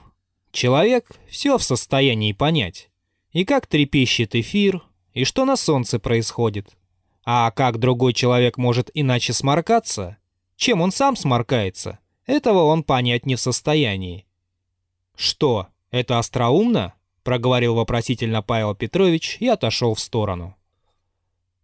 «Человек 0.52 1.18
все 1.28 1.58
в 1.58 1.62
состоянии 1.62 2.32
понять. 2.32 2.90
И 3.32 3.44
как 3.44 3.66
трепещет 3.66 4.34
эфир, 4.36 4.82
и 5.12 5.24
что 5.24 5.44
на 5.44 5.56
солнце 5.56 5.98
происходит. 5.98 6.76
А 7.24 7.50
как 7.50 7.78
другой 7.78 8.12
человек 8.12 8.58
может 8.58 8.90
иначе 8.94 9.32
сморкаться? 9.32 10.18
Чем 10.56 10.80
он 10.80 10.92
сам 10.92 11.16
сморкается? 11.16 11.98
Этого 12.26 12.64
он 12.64 12.84
понять 12.84 13.26
не 13.26 13.34
в 13.34 13.40
состоянии». 13.40 14.26
«Что, 15.16 15.68
это 15.90 16.18
остроумно?» 16.18 16.94
Проговорил 17.24 17.74
вопросительно 17.74 18.42
Павел 18.42 18.74
Петрович 18.74 19.38
и 19.40 19.48
отошел 19.48 19.94
в 19.94 20.00
сторону. 20.00 20.54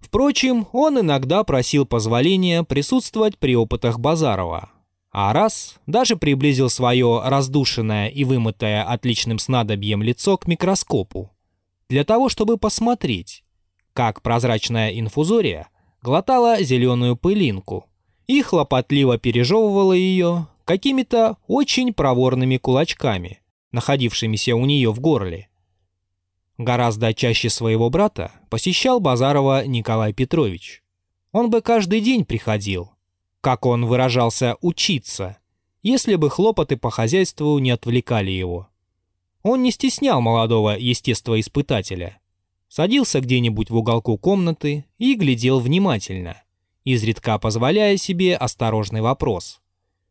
Впрочем, 0.00 0.66
он 0.72 0.98
иногда 0.98 1.44
просил 1.44 1.86
позволения 1.86 2.64
присутствовать 2.64 3.38
при 3.38 3.54
опытах 3.54 4.00
Базарова, 4.00 4.70
а 5.12 5.32
раз 5.32 5.76
даже 5.86 6.16
приблизил 6.16 6.70
свое 6.70 7.22
раздушенное 7.24 8.08
и 8.08 8.24
вымытое 8.24 8.82
отличным 8.82 9.38
снадобьем 9.38 10.02
лицо 10.02 10.38
к 10.38 10.48
микроскопу, 10.48 11.30
для 11.88 12.04
того, 12.04 12.28
чтобы 12.28 12.56
посмотреть, 12.56 13.44
как 13.92 14.22
прозрачная 14.22 14.98
инфузория 14.98 15.68
глотала 16.02 16.62
зеленую 16.62 17.16
пылинку 17.16 17.86
и 18.26 18.40
хлопотливо 18.42 19.18
пережевывала 19.18 19.92
ее 19.92 20.46
какими-то 20.64 21.36
очень 21.46 21.92
проворными 21.92 22.56
кулачками, 22.56 23.40
находившимися 23.72 24.54
у 24.54 24.64
нее 24.64 24.92
в 24.92 25.00
горле. 25.00 25.49
Гораздо 26.60 27.14
чаще 27.14 27.48
своего 27.48 27.88
брата 27.88 28.32
посещал 28.50 29.00
Базарова 29.00 29.64
Николай 29.64 30.12
Петрович. 30.12 30.82
Он 31.32 31.48
бы 31.48 31.62
каждый 31.62 32.02
день 32.02 32.26
приходил, 32.26 32.90
как 33.40 33.64
он 33.64 33.86
выражался, 33.86 34.56
учиться, 34.60 35.38
если 35.82 36.16
бы 36.16 36.28
хлопоты 36.28 36.76
по 36.76 36.90
хозяйству 36.90 37.58
не 37.60 37.70
отвлекали 37.70 38.30
его. 38.30 38.68
Он 39.42 39.62
не 39.62 39.70
стеснял 39.70 40.20
молодого 40.20 40.76
естествоиспытателя. 40.78 42.20
Садился 42.68 43.22
где-нибудь 43.22 43.70
в 43.70 43.76
уголку 43.76 44.18
комнаты 44.18 44.84
и 44.98 45.14
глядел 45.14 45.60
внимательно, 45.60 46.42
изредка 46.84 47.38
позволяя 47.38 47.96
себе 47.96 48.36
осторожный 48.36 49.00
вопрос. 49.00 49.62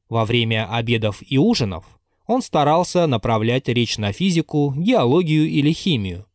Во 0.10 0.25
время 0.25 0.68
обедов 0.68 1.22
и 1.22 1.38
ужинов 1.38 1.86
он 2.25 2.41
старался 2.41 3.06
направлять 3.06 3.68
речь 3.68 4.00
на 4.00 4.12
физику, 4.13 4.74
геологию 4.75 5.48
или 5.48 5.72
химию, 5.72 6.25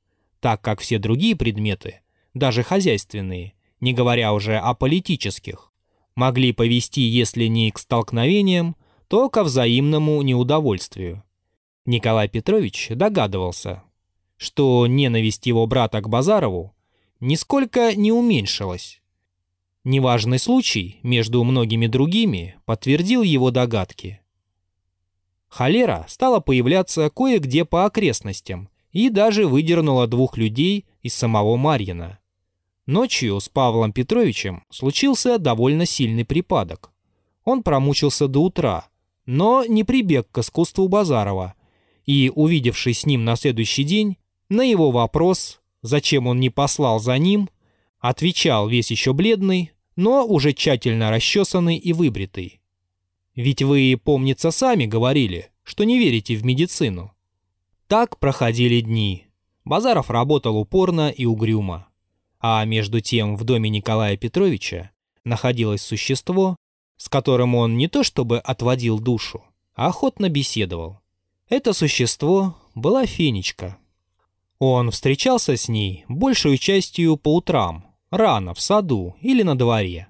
так 0.44 0.60
как 0.60 0.80
все 0.80 0.98
другие 0.98 1.34
предметы, 1.34 2.02
даже 2.34 2.62
хозяйственные, 2.62 3.54
не 3.80 3.94
говоря 3.94 4.34
уже 4.34 4.58
о 4.58 4.74
политических, 4.74 5.72
могли 6.16 6.52
повести, 6.52 7.00
если 7.00 7.46
не 7.46 7.70
к 7.70 7.78
столкновениям, 7.78 8.76
то 9.08 9.30
ко 9.30 9.42
взаимному 9.42 10.20
неудовольствию. 10.20 11.24
Николай 11.86 12.28
Петрович 12.28 12.88
догадывался, 12.90 13.84
что 14.36 14.86
ненависть 14.86 15.46
его 15.46 15.66
брата 15.66 16.02
к 16.02 16.10
Базарову 16.10 16.74
нисколько 17.20 17.96
не 17.96 18.12
уменьшилась. 18.12 19.00
Неважный 19.82 20.38
случай 20.38 21.00
между 21.02 21.42
многими 21.42 21.86
другими 21.86 22.56
подтвердил 22.66 23.22
его 23.22 23.50
догадки. 23.50 24.20
Холера 25.48 26.04
стала 26.06 26.40
появляться 26.40 27.08
кое-где 27.08 27.64
по 27.64 27.86
окрестностям, 27.86 28.68
и 28.94 29.10
даже 29.10 29.46
выдернула 29.46 30.06
двух 30.06 30.38
людей 30.38 30.86
из 31.02 31.14
самого 31.14 31.56
Марьина. 31.56 32.20
Ночью 32.86 33.38
с 33.40 33.48
Павлом 33.48 33.92
Петровичем 33.92 34.62
случился 34.70 35.38
довольно 35.38 35.84
сильный 35.84 36.24
припадок. 36.24 36.92
Он 37.44 37.62
промучился 37.62 38.28
до 38.28 38.42
утра, 38.44 38.86
но 39.26 39.64
не 39.64 39.84
прибег 39.84 40.28
к 40.30 40.38
искусству 40.38 40.88
Базарова, 40.88 41.54
и, 42.06 42.30
увидевший 42.34 42.94
с 42.94 43.04
ним 43.04 43.24
на 43.24 43.36
следующий 43.36 43.82
день, 43.82 44.16
на 44.48 44.62
его 44.62 44.90
вопрос, 44.90 45.60
зачем 45.82 46.26
он 46.26 46.38
не 46.38 46.50
послал 46.50 47.00
за 47.00 47.18
ним, 47.18 47.48
отвечал 47.98 48.68
весь 48.68 48.90
еще 48.90 49.12
бледный, 49.12 49.72
но 49.96 50.24
уже 50.24 50.52
тщательно 50.52 51.10
расчесанный 51.10 51.78
и 51.78 51.92
выбритый. 51.92 52.60
«Ведь 53.34 53.62
вы, 53.62 53.98
помнится, 54.02 54.52
сами 54.52 54.86
говорили, 54.86 55.50
что 55.64 55.82
не 55.84 55.98
верите 55.98 56.36
в 56.36 56.44
медицину. 56.44 57.13
Так 57.86 58.18
проходили 58.18 58.80
дни. 58.80 59.26
Базаров 59.64 60.10
работал 60.10 60.56
упорно 60.56 61.10
и 61.10 61.26
угрюмо. 61.26 61.86
А 62.40 62.64
между 62.64 63.00
тем 63.00 63.36
в 63.36 63.44
доме 63.44 63.68
Николая 63.68 64.16
Петровича 64.16 64.90
находилось 65.24 65.82
существо, 65.82 66.56
с 66.96 67.08
которым 67.08 67.54
он 67.54 67.76
не 67.76 67.88
то 67.88 68.02
чтобы 68.02 68.38
отводил 68.38 68.98
душу, 68.98 69.44
а 69.74 69.88
охотно 69.88 70.28
беседовал. 70.28 71.00
Это 71.48 71.72
существо 71.72 72.56
была 72.74 73.04
Фенечка. 73.04 73.76
Он 74.58 74.90
встречался 74.90 75.56
с 75.56 75.68
ней 75.68 76.04
большую 76.08 76.56
частью 76.56 77.16
по 77.18 77.34
утрам, 77.34 77.84
рано, 78.10 78.54
в 78.54 78.60
саду 78.60 79.16
или 79.20 79.42
на 79.42 79.58
дворе. 79.58 80.08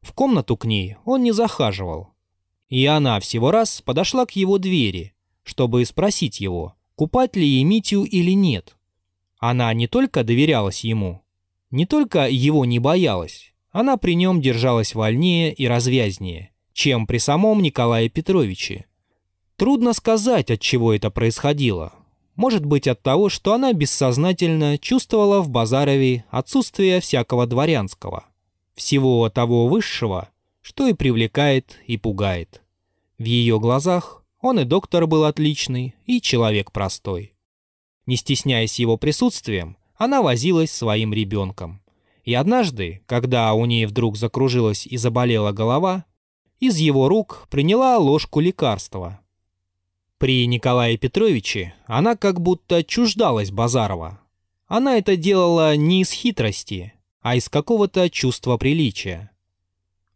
В 0.00 0.12
комнату 0.14 0.56
к 0.56 0.64
ней 0.64 0.96
он 1.04 1.22
не 1.22 1.32
захаживал. 1.32 2.14
И 2.68 2.86
она 2.86 3.20
всего 3.20 3.50
раз 3.50 3.82
подошла 3.82 4.24
к 4.24 4.32
его 4.32 4.56
двери, 4.58 5.12
чтобы 5.42 5.84
спросить 5.84 6.40
его, 6.40 6.76
купать 7.00 7.34
ли 7.34 7.46
ей 7.46 7.64
Митю 7.64 8.04
или 8.04 8.32
нет. 8.32 8.76
Она 9.38 9.72
не 9.72 9.86
только 9.86 10.22
доверялась 10.22 10.84
ему, 10.84 11.22
не 11.70 11.86
только 11.86 12.28
его 12.28 12.66
не 12.66 12.78
боялась, 12.78 13.54
она 13.70 13.96
при 13.96 14.14
нем 14.14 14.42
держалась 14.42 14.94
вольнее 14.94 15.50
и 15.50 15.66
развязнее, 15.66 16.50
чем 16.74 17.06
при 17.06 17.16
самом 17.16 17.62
Николае 17.62 18.10
Петровиче. 18.10 18.84
Трудно 19.56 19.94
сказать, 19.94 20.50
от 20.50 20.60
чего 20.60 20.92
это 20.92 21.08
происходило. 21.08 21.94
Может 22.36 22.66
быть 22.66 22.86
от 22.86 23.02
того, 23.02 23.30
что 23.30 23.54
она 23.54 23.72
бессознательно 23.72 24.76
чувствовала 24.76 25.40
в 25.40 25.48
Базарове 25.48 26.26
отсутствие 26.28 27.00
всякого 27.00 27.46
дворянского, 27.46 28.26
всего 28.74 29.30
того 29.30 29.68
высшего, 29.68 30.28
что 30.60 30.86
и 30.86 30.92
привлекает 30.92 31.78
и 31.86 31.96
пугает. 31.96 32.60
В 33.16 33.24
ее 33.24 33.58
глазах 33.58 34.19
он 34.40 34.60
и 34.60 34.64
доктор 34.64 35.06
был 35.06 35.24
отличный, 35.24 35.94
и 36.06 36.20
человек 36.20 36.72
простой. 36.72 37.34
Не 38.06 38.16
стесняясь 38.16 38.78
его 38.78 38.96
присутствием, 38.96 39.76
она 39.96 40.22
возилась 40.22 40.72
своим 40.72 41.12
ребенком. 41.12 41.82
И 42.24 42.34
однажды, 42.34 43.02
когда 43.06 43.52
у 43.54 43.64
нее 43.66 43.86
вдруг 43.86 44.16
закружилась 44.16 44.86
и 44.86 44.96
заболела 44.96 45.52
голова, 45.52 46.04
из 46.58 46.76
его 46.76 47.08
рук 47.08 47.46
приняла 47.50 47.98
ложку 47.98 48.40
лекарства. 48.40 49.20
При 50.18 50.46
Николае 50.46 50.98
Петровиче 50.98 51.74
она 51.86 52.16
как 52.16 52.40
будто 52.40 52.84
чуждалась 52.84 53.50
Базарова. 53.50 54.20
Она 54.66 54.98
это 54.98 55.16
делала 55.16 55.76
не 55.76 56.02
из 56.02 56.12
хитрости, 56.12 56.92
а 57.20 57.36
из 57.36 57.48
какого-то 57.48 58.08
чувства 58.10 58.56
приличия. 58.56 59.30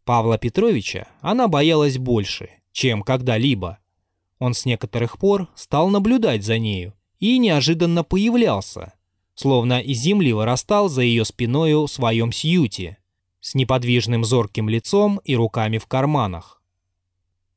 Павла 0.03 0.37
Петровича 0.37 1.07
она 1.21 1.47
боялась 1.47 1.97
больше, 1.97 2.49
чем 2.71 3.01
когда-либо, 3.01 3.79
он 4.39 4.53
с 4.53 4.65
некоторых 4.65 5.17
пор 5.17 5.49
стал 5.55 5.89
наблюдать 5.89 6.43
за 6.43 6.57
нею 6.59 6.93
и 7.19 7.37
неожиданно 7.37 8.03
появлялся, 8.03 8.93
словно 9.33 9.79
из 9.79 9.99
земли 9.99 10.33
вырастал 10.33 10.89
за 10.89 11.01
ее 11.01 11.25
спиною 11.25 11.85
в 11.85 11.91
своем 11.91 12.31
сьюте, 12.31 12.97
с 13.39 13.55
неподвижным 13.55 14.23
зорким 14.25 14.69
лицом 14.69 15.19
и 15.23 15.35
руками 15.35 15.77
в 15.77 15.85
карманах. 15.85 16.61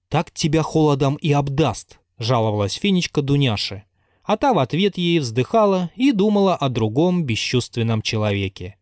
«Так 0.09 0.31
тебя 0.31 0.63
холодом 0.63 1.17
и 1.17 1.33
обдаст»,— 1.33 1.99
жаловалась 2.19 2.75
Фенечка 2.75 3.23
Дуняше, 3.23 3.85
а 4.23 4.37
та 4.37 4.53
в 4.53 4.59
ответ 4.59 4.99
ей 4.99 5.19
вздыхала 5.19 5.91
и 5.97 6.13
думала 6.13 6.55
о 6.55 6.69
другом 6.69 7.25
бесчувственном 7.25 8.03
человеке. 8.03 8.77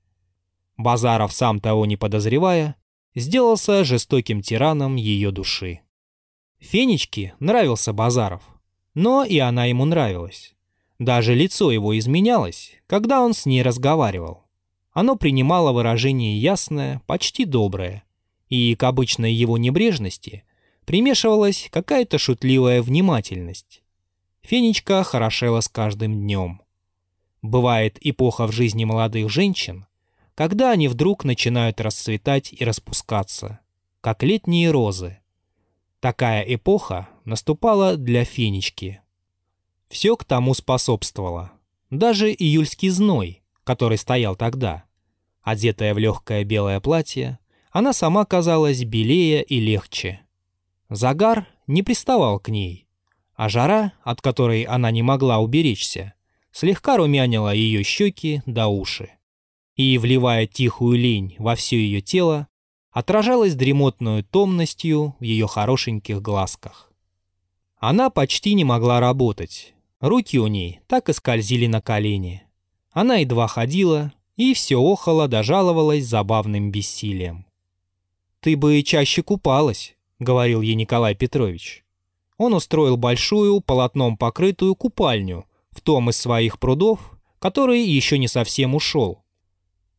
Базаров, 0.77 1.33
сам 1.33 1.61
того 1.61 1.87
не 1.87 1.97
подозревая, 1.97 2.77
сделался 3.15 3.85
жестоким 3.85 4.43
тираном 4.43 4.97
ее 4.97 5.31
души. 5.31 5.81
Фенечке 6.67 7.35
нравился 7.39 7.93
Базаров, 7.93 8.43
но 8.95 9.25
и 9.25 9.39
она 9.39 9.67
ему 9.67 9.85
нравилась. 9.85 10.55
Даже 10.99 11.35
лицо 11.35 11.71
его 11.71 11.97
изменялось, 11.97 12.73
когда 12.89 13.23
он 13.23 13.35
с 13.35 13.47
ней 13.47 13.63
разговаривал. 13.63 14.43
Оно 14.93 15.15
принимало 15.15 15.73
выражение 15.73 16.37
ясное, 16.39 17.03
почти 17.07 17.45
доброе, 17.45 18.03
и 18.49 18.75
к 18.75 18.83
обычной 18.83 19.33
его 19.33 19.59
небрежности 19.59 20.43
примешивалась 20.87 21.69
какая-то 21.71 22.19
шутливая 22.19 22.83
внимательность. 22.83 23.83
Фенечка 24.43 25.05
хорошела 25.05 25.61
с 25.61 25.69
каждым 25.69 26.21
днем. 26.21 26.63
Бывает 27.43 27.97
эпоха 28.01 28.49
в 28.49 28.53
жизни 28.53 28.85
молодых 28.85 29.31
женщин, 29.31 29.87
когда 30.35 30.73
они 30.73 30.89
вдруг 30.89 31.23
начинают 31.23 31.81
расцветать 31.81 32.53
и 32.53 32.65
распускаться, 32.65 33.61
как 34.01 34.25
летние 34.25 34.73
розы, 34.73 35.21
Такая 36.07 36.43
эпоха 36.43 37.09
наступала 37.25 37.97
для 37.97 38.23
Фенечки. 38.23 39.01
Все 39.89 40.17
к 40.17 40.23
тому 40.23 40.55
способствовало. 40.55 41.51
Даже 41.91 42.33
июльский 42.33 42.91
зной, 42.91 43.43
который 43.65 43.99
стоял 43.99 44.37
тогда. 44.37 44.85
Одетая 45.43 45.95
в 45.95 45.99
легкое 45.99 46.45
белое 46.45 46.79
платье, 46.79 47.41
она 47.73 47.93
сама 47.93 48.25
казалась 48.25 48.85
белее 48.85 49.43
и 49.43 49.59
легче. 49.59 50.21
Загар 50.91 51.49
не 51.67 51.83
приставал 51.83 52.39
к 52.39 52.51
ней, 52.51 52.87
а 53.35 53.49
жара, 53.49 53.93
от 54.05 54.21
которой 54.21 54.63
она 54.63 54.93
не 54.93 55.03
могла 55.03 55.41
уберечься, 55.41 56.15
слегка 56.53 56.99
румянила 56.99 57.53
ее 57.53 57.83
щеки 57.83 58.43
до 58.47 58.69
уши. 58.69 59.11
И, 59.75 59.99
вливая 59.99 60.47
тихую 60.47 61.01
лень 61.01 61.35
во 61.41 61.57
все 61.57 61.77
ее 61.79 62.01
тело, 62.01 62.47
отражалась 62.97 63.55
дремотную 63.55 64.25
томностью 64.25 65.17
в 65.21 65.23
ее 65.23 65.47
хорошеньких 65.47 66.23
глазках. 66.23 66.91
Она 67.77 68.09
почти 68.09 68.55
не 68.55 68.65
могла 68.65 69.01
работать. 69.01 69.75
Руки 70.01 70.39
у 70.39 70.47
ней 70.47 70.81
так 70.87 71.11
и 71.11 71.13
скользили 71.13 71.67
на 71.67 71.83
колени. 71.83 72.45
Она 72.93 73.17
едва 73.17 73.49
ходила 73.49 74.15
и 74.37 74.55
все 74.55 74.81
охала 74.81 75.29
дожаловалась 75.29 76.07
забавным 76.07 76.71
бессилием. 76.71 77.45
«Ты 78.41 78.57
бы 78.57 78.83
чаще 78.83 79.23
купалась»,— 79.23 79.95
говорил 80.19 80.63
ей 80.63 80.75
Николай 80.75 81.15
Петрович. 81.15 81.85
Он 82.39 82.55
устроил 82.55 82.97
большую, 82.97 83.61
полотном 83.61 84.17
покрытую 84.17 84.75
купальню 84.75 85.45
в 85.71 85.83
том 85.83 86.09
из 86.09 86.17
своих 86.17 86.59
прудов, 86.59 87.13
который 87.41 87.83
еще 87.83 88.17
не 88.17 88.27
совсем 88.27 88.75
ушел. 88.75 89.23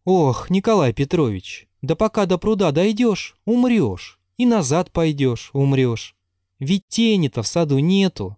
«Ох, 0.04 0.50
Николай 0.50 0.94
Петрович, 0.94 1.66
да 1.82 1.96
пока 1.96 2.26
до 2.26 2.38
пруда 2.38 2.72
дойдешь, 2.72 3.36
умрешь. 3.46 4.20
И 4.38 4.46
назад 4.46 4.92
пойдешь, 4.92 5.50
умрешь. 5.54 6.16
Ведь 6.60 6.88
тени-то 6.88 7.44
в 7.44 7.48
саду 7.48 7.80
нету. 7.80 8.38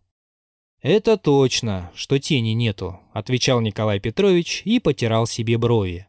«Это 0.81 1.17
точно, 1.17 1.91
что 1.93 2.19
тени 2.19 2.51
нету»,— 2.51 2.99
отвечал 3.13 3.59
Николай 3.59 3.99
Петрович 3.99 4.61
и 4.63 4.79
потирал 4.79 5.27
себе 5.27 5.57
брови. 5.57 6.07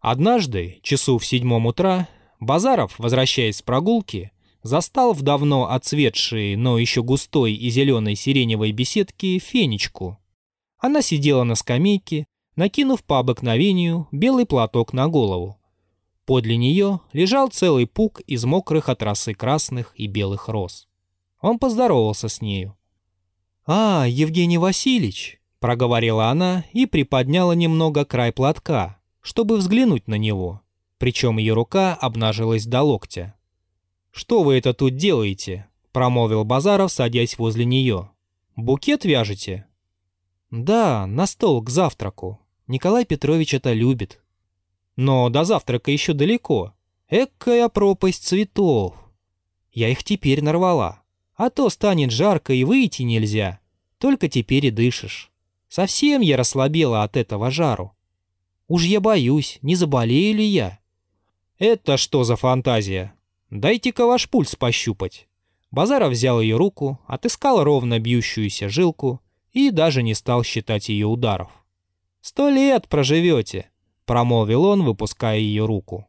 Однажды, 0.00 0.80
часу 0.82 1.18
в 1.18 1.26
седьмом 1.26 1.66
утра, 1.66 2.08
Базаров, 2.40 2.98
возвращаясь 2.98 3.58
с 3.58 3.62
прогулки, 3.62 4.32
застал 4.64 5.12
в 5.12 5.22
давно 5.22 5.70
отцветшей, 5.70 6.56
но 6.56 6.78
еще 6.78 7.04
густой 7.04 7.52
и 7.52 7.70
зеленой 7.70 8.16
сиреневой 8.16 8.72
беседке 8.72 9.38
фенечку. 9.38 10.18
Она 10.78 11.02
сидела 11.02 11.44
на 11.44 11.54
скамейке, 11.54 12.26
накинув 12.56 13.04
по 13.04 13.20
обыкновению 13.20 14.08
белый 14.10 14.46
платок 14.46 14.92
на 14.92 15.06
голову. 15.06 15.58
Подле 16.24 16.56
нее 16.56 17.00
лежал 17.12 17.48
целый 17.48 17.86
пук 17.86 18.20
из 18.20 18.44
мокрых 18.44 18.88
от 18.88 19.02
росы 19.02 19.34
красных 19.34 19.92
и 19.96 20.06
белых 20.06 20.48
роз. 20.48 20.88
Он 21.40 21.58
поздоровался 21.58 22.28
с 22.28 22.40
нею. 22.40 22.76
«А, 23.66 24.06
Евгений 24.08 24.58
Васильевич!»— 24.58 25.40
проговорила 25.60 26.28
она 26.28 26.64
и 26.72 26.86
приподняла 26.86 27.52
немного 27.52 28.04
край 28.04 28.32
платка, 28.32 29.00
чтобы 29.20 29.56
взглянуть 29.56 30.06
на 30.06 30.14
него. 30.14 30.60
Причем 30.98 31.38
ее 31.38 31.54
рука 31.54 31.94
обнажилась 31.94 32.66
до 32.66 32.82
локтя. 32.82 33.34
«Что 34.12 34.44
вы 34.44 34.54
это 34.54 34.74
тут 34.74 34.96
делаете?»— 34.96 35.66
промолвил 35.92 36.44
Базаров, 36.44 36.92
садясь 36.92 37.38
возле 37.38 37.64
нее. 37.64 38.10
«Букет 38.54 39.04
вяжете?» 39.04 39.66
«Да, 40.50 41.06
на 41.06 41.26
стол 41.26 41.62
к 41.62 41.70
завтраку. 41.70 42.38
Николай 42.68 43.04
Петрович 43.04 43.54
это 43.54 43.72
любит». 43.72 44.21
«Но 44.96 45.28
до 45.28 45.44
завтрака 45.44 45.90
еще 45.90 46.12
далеко. 46.12 46.74
Экая 47.08 47.68
пропасть 47.68 48.26
цветов. 48.26 48.94
Я 49.72 49.88
их 49.88 50.04
теперь 50.04 50.42
нарвала. 50.42 51.02
А 51.34 51.50
то 51.50 51.70
станет 51.70 52.10
жарко 52.10 52.52
и 52.52 52.64
выйти 52.64 53.02
нельзя. 53.02 53.60
Только 53.98 54.28
теперь 54.28 54.66
и 54.66 54.70
дышишь. 54.70 55.30
Совсем 55.68 56.20
я 56.20 56.36
расслабела 56.36 57.02
от 57.02 57.16
этого 57.16 57.50
жару. 57.50 57.96
Уж 58.68 58.84
я 58.84 59.00
боюсь, 59.00 59.58
не 59.62 59.74
заболею 59.74 60.36
ли 60.36 60.44
я?» 60.44 60.78
«Это 61.58 61.96
что 61.96 62.24
за 62.24 62.36
фантазия? 62.36 63.14
Дайте-ка 63.50 64.06
ваш 64.06 64.28
пульс 64.28 64.56
пощупать». 64.56 65.28
Базаров 65.70 66.12
взял 66.12 66.40
ее 66.40 66.56
руку, 66.56 67.00
отыскал 67.06 67.64
ровно 67.64 67.98
бьющуюся 67.98 68.68
жилку 68.68 69.20
и 69.52 69.70
даже 69.70 70.02
не 70.02 70.14
стал 70.14 70.42
считать 70.44 70.88
ее 70.88 71.06
ударов. 71.06 71.50
«Сто 72.20 72.48
лет 72.48 72.88
проживете»,— 72.88 73.70
промолвил 74.04 74.64
он, 74.64 74.82
выпуская 74.82 75.38
ее 75.38 75.64
руку. 75.66 76.06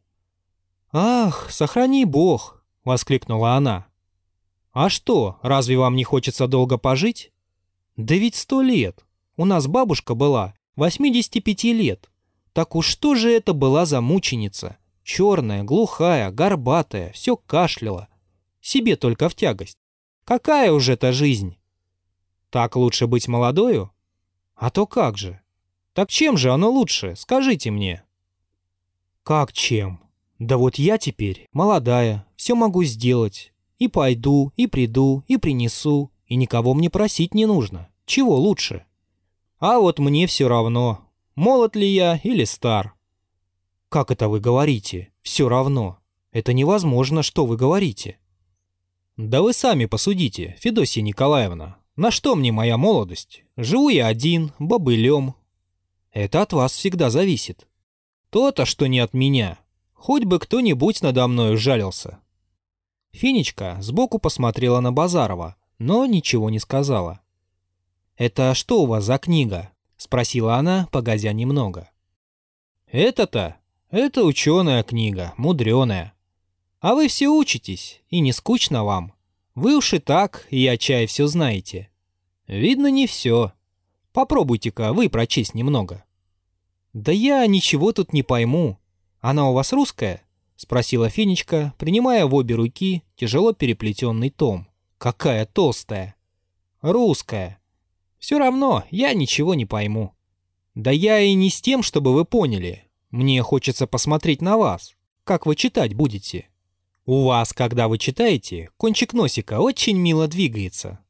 «Ах, 0.91 1.47
сохрани 1.49 2.05
бог!»— 2.05 2.63
воскликнула 2.83 3.53
она. 3.53 3.87
«А 4.71 4.89
что, 4.89 5.39
разве 5.41 5.77
вам 5.77 5.95
не 5.95 6.03
хочется 6.03 6.47
долго 6.47 6.77
пожить?» 6.77 7.31
«Да 7.95 8.15
ведь 8.15 8.35
сто 8.35 8.61
лет. 8.61 9.05
У 9.37 9.45
нас 9.45 9.67
бабушка 9.67 10.15
была, 10.15 10.55
85 10.75 11.63
лет. 11.65 12.09
Так 12.53 12.75
уж 12.75 12.87
что 12.87 13.15
же 13.15 13.31
это 13.31 13.53
была 13.53 13.85
за 13.85 14.01
мученица? 14.01 14.77
Черная, 15.03 15.63
глухая, 15.63 16.31
горбатая, 16.31 17.11
все 17.11 17.35
кашляла. 17.35 18.07
Себе 18.61 18.95
только 18.95 19.29
в 19.29 19.35
тягость. 19.35 19.77
Какая 20.23 20.71
уже 20.71 20.93
эта 20.93 21.11
жизнь? 21.11 21.57
Так 22.49 22.75
лучше 22.75 23.07
быть 23.07 23.27
молодою? 23.27 23.91
А 24.55 24.69
то 24.69 24.87
как 24.87 25.17
же? 25.17 25.41
Так 25.93 26.09
чем 26.09 26.37
же 26.37 26.51
оно 26.51 26.69
лучше, 26.69 27.15
скажите 27.15 27.71
мне? 27.71 28.03
Как 29.23 29.53
чем? 29.53 30.01
Да 30.39 30.57
вот 30.57 30.75
я 30.75 30.97
теперь 30.97 31.47
молодая, 31.53 32.25
все 32.35 32.55
могу 32.55 32.83
сделать. 32.83 33.53
И 33.79 33.87
пойду, 33.87 34.51
и 34.55 34.67
приду, 34.67 35.23
и 35.27 35.37
принесу, 35.37 36.11
и 36.25 36.35
никого 36.35 36.73
мне 36.73 36.89
просить 36.89 37.33
не 37.33 37.45
нужно. 37.45 37.89
Чего 38.05 38.35
лучше? 38.35 38.85
А 39.59 39.79
вот 39.79 39.99
мне 39.99 40.27
все 40.27 40.47
равно, 40.47 41.07
молод 41.35 41.75
ли 41.75 41.87
я 41.87 42.19
или 42.23 42.43
стар. 42.43 42.95
«Как 43.93 44.09
это 44.09 44.27
вы 44.27 44.39
говорите? 44.39 45.11
Все 45.21 45.47
равно. 45.47 45.99
Это 46.31 46.51
невозможно, 46.51 47.21
что 47.21 47.45
вы 47.45 47.57
говорите». 47.57 48.17
«Да 49.17 49.43
вы 49.43 49.53
сами 49.53 49.85
посудите, 49.85 50.55
Федосия 50.59 51.03
Николаевна. 51.03 51.77
На 51.95 52.09
что 52.09 52.35
мне 52.35 52.51
моя 52.51 52.77
молодость? 52.77 53.43
Живу 53.55 53.89
я 53.89 54.07
один, 54.07 54.51
бобылем». 54.57 55.35
«Это 56.13 56.41
от 56.41 56.53
вас 56.53 56.71
всегда 56.71 57.09
зависит». 57.09 57.67
«То-то, 58.29 58.65
что 58.65 58.87
не 58.87 58.99
от 58.99 59.13
меня. 59.13 59.59
Хоть 59.93 60.23
бы 60.23 60.39
кто-нибудь 60.39 61.01
надо 61.01 61.27
мной 61.27 61.57
жалился». 61.57 62.19
Финичка 63.11 63.77
сбоку 63.81 64.17
посмотрела 64.17 64.79
на 64.79 64.91
Базарова, 64.93 65.55
но 65.77 66.05
ничего 66.05 66.49
не 66.49 66.59
сказала. 66.59 67.19
«Это 68.15 68.53
что 68.53 68.83
у 68.83 68.85
вас 68.85 69.03
за 69.03 69.17
книга?»— 69.17 69.71
спросила 69.97 70.55
она, 70.55 70.87
погодя 70.91 71.33
немного. 71.33 71.91
«Это-то 72.87 73.57
это 73.93 74.23
ученая 74.23 74.81
книга, 74.81 75.35
мудреная. 75.37 76.15
А 76.79 76.95
вы 76.95 77.07
все 77.07 77.27
учитесь, 77.27 78.01
и 78.09 78.21
не 78.21 78.33
скучно 78.33 78.83
вам. 78.83 79.13
Вы 79.53 79.77
уж 79.77 79.93
и 79.93 79.99
так, 79.99 80.47
и 80.49 80.65
о 80.65 80.77
чае 80.77 81.05
все 81.05 81.27
знаете. 81.27 81.91
Видно, 82.47 82.87
не 82.87 83.05
все. 83.05 83.53
Попробуйте-ка 84.13 84.93
вы 84.93 85.09
прочесть 85.09 85.55
немного. 85.55 86.05
Да 86.93 87.11
я 87.11 87.45
ничего 87.47 87.91
тут 87.91 88.13
не 88.13 88.21
пойму. 88.21 88.77
Она 89.19 89.49
у 89.49 89.53
вас 89.53 89.73
русская? 89.73 90.21
Спросила 90.55 91.09
Фенечка, 91.09 91.73
принимая 91.79 92.27
в 92.27 92.35
обе 92.35 92.55
руки 92.55 93.03
тяжело 93.15 93.53
переплетенный 93.53 94.29
том. 94.29 94.67
Какая 94.99 95.45
толстая. 95.47 96.15
Русская. 96.81 97.59
Все 98.19 98.37
равно, 98.37 98.83
я 98.91 99.13
ничего 99.13 99.55
не 99.55 99.65
пойму. 99.65 100.13
Да 100.75 100.91
я 100.91 101.19
и 101.19 101.33
не 101.33 101.49
с 101.49 101.59
тем, 101.59 101.81
чтобы 101.81 102.13
вы 102.13 102.23
поняли. 102.23 102.83
Мне 103.09 103.41
хочется 103.41 103.87
посмотреть 103.87 104.41
на 104.41 104.57
вас. 104.57 104.95
Как 105.23 105.45
вы 105.45 105.55
читать 105.55 105.93
будете? 105.95 106.49
У 107.05 107.25
вас, 107.25 107.51
когда 107.51 107.87
вы 107.87 107.97
читаете, 107.97 108.69
кончик 108.77 109.13
носика 109.13 109.59
очень 109.59 109.97
мило 109.97 110.27
двигается. 110.27 111.02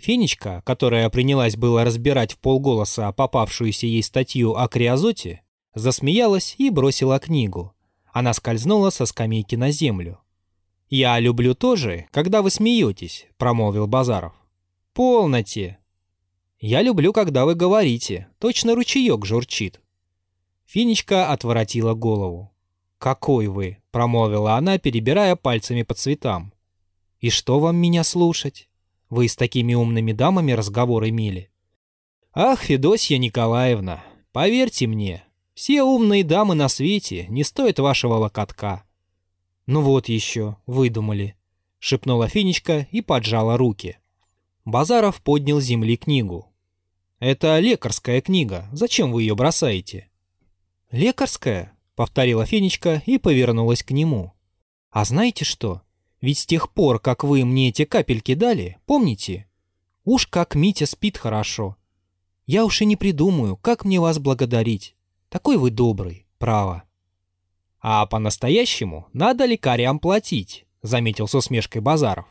Фенечка, 0.00 0.62
которая 0.64 1.10
принялась 1.10 1.56
было 1.56 1.84
разбирать 1.84 2.32
в 2.32 2.38
полголоса 2.38 3.12
попавшуюся 3.12 3.86
ей 3.86 4.02
статью 4.02 4.54
о 4.56 4.66
криозоте, 4.66 5.42
засмеялась 5.74 6.54
и 6.56 6.70
бросила 6.70 7.18
книгу. 7.18 7.74
Она 8.10 8.32
скользнула 8.32 8.88
со 8.88 9.04
скамейки 9.04 9.56
на 9.56 9.70
землю. 9.70 10.18
«Я 10.88 11.20
люблю 11.20 11.54
тоже, 11.54 12.06
когда 12.12 12.40
вы 12.40 12.50
смеетесь»,— 12.50 13.26
промолвил 13.36 13.86
Базаров. 13.86 14.32
«Полноте!» 14.94 15.78
«Я 16.58 16.80
люблю, 16.80 17.12
когда 17.12 17.44
вы 17.44 17.54
говорите, 17.54 18.28
точно 18.38 18.74
ручеек 18.74 19.26
журчит». 19.26 19.82
Финичка 20.64 21.30
отворотила 21.30 21.92
голову. 21.92 22.52
«Какой 22.96 23.48
вы!»— 23.48 23.78
промолвила 23.90 24.54
она, 24.54 24.78
перебирая 24.78 25.36
пальцами 25.36 25.82
по 25.82 25.92
цветам. 25.92 26.54
«И 27.18 27.28
что 27.28 27.60
вам 27.60 27.76
меня 27.76 28.02
слушать? 28.02 28.69
Вы 29.10 29.28
с 29.28 29.36
такими 29.36 29.74
умными 29.74 30.12
дамами 30.12 30.52
разговор 30.52 31.06
имели?» 31.08 31.50
«Ах, 32.32 32.60
Федосья 32.60 33.18
Николаевна, 33.18 34.04
поверьте 34.32 34.86
мне, 34.86 35.24
все 35.54 35.82
умные 35.82 36.22
дамы 36.22 36.54
на 36.54 36.68
свете 36.68 37.26
не 37.28 37.42
стоят 37.44 37.80
вашего 37.80 38.14
локотка». 38.14 38.84
«Ну 39.66 39.82
вот 39.82 40.08
еще, 40.08 40.56
выдумали»,— 40.66 41.36
шепнула 41.80 42.28
Финичка 42.28 42.86
и 42.90 43.00
поджала 43.00 43.56
руки. 43.56 43.98
Базаров 44.64 45.20
поднял 45.20 45.60
с 45.60 45.64
земли 45.64 45.96
книгу. 45.96 46.46
«Это 47.18 47.58
лекарская 47.58 48.20
книга, 48.20 48.68
зачем 48.72 49.12
вы 49.12 49.22
ее 49.22 49.34
бросаете?» 49.34 50.08
«Лекарская?»— 50.90 51.76
повторила 51.94 52.46
Фенечка 52.46 53.02
и 53.06 53.18
повернулась 53.18 53.82
к 53.82 53.90
нему. 53.90 54.32
«А 54.90 55.04
знаете 55.04 55.44
что? 55.44 55.82
Ведь 56.20 56.38
с 56.38 56.46
тех 56.46 56.70
пор, 56.72 57.00
как 57.00 57.24
вы 57.24 57.44
мне 57.44 57.70
эти 57.70 57.84
капельки 57.84 58.34
дали, 58.34 58.78
помните? 58.86 59.48
Уж 60.04 60.26
как 60.26 60.54
Митя 60.54 60.86
спит 60.86 61.16
хорошо. 61.16 61.76
Я 62.46 62.64
уж 62.64 62.82
и 62.82 62.84
не 62.84 62.96
придумаю, 62.96 63.56
как 63.56 63.84
мне 63.84 64.00
вас 64.00 64.18
благодарить. 64.18 64.96
Такой 65.28 65.56
вы 65.56 65.70
добрый, 65.70 66.26
право». 66.38 66.84
«А 67.82 68.04
по-настоящему 68.04 69.06
надо 69.14 69.46
лекарям 69.46 70.00
платить»,— 70.00 70.66
заметил 70.82 71.26
с 71.26 71.34
усмешкой 71.34 71.80
Базаров. 71.80 72.26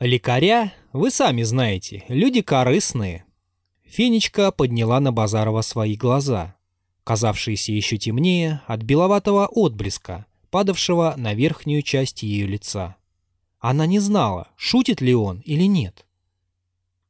«Лекаря, 0.00 0.72
вы 0.92 1.12
сами 1.12 1.42
знаете, 1.42 2.04
люди 2.08 2.42
корыстные». 2.42 3.24
Фенечка 3.84 4.50
подняла 4.50 4.98
на 4.98 5.12
Базарова 5.12 5.60
свои 5.60 5.94
глаза 5.94 6.56
казавшиеся 7.06 7.70
еще 7.70 7.98
темнее 7.98 8.62
от 8.66 8.82
беловатого 8.82 9.46
отблеска, 9.46 10.26
падавшего 10.50 11.14
на 11.16 11.34
верхнюю 11.34 11.82
часть 11.82 12.22
ее 12.22 12.46
лица. 12.46 12.96
Она 13.58 13.86
не 13.86 13.98
знала, 13.98 14.48
шутит 14.56 15.00
ли 15.00 15.14
он 15.14 15.40
или 15.40 15.64
нет. 15.64 16.06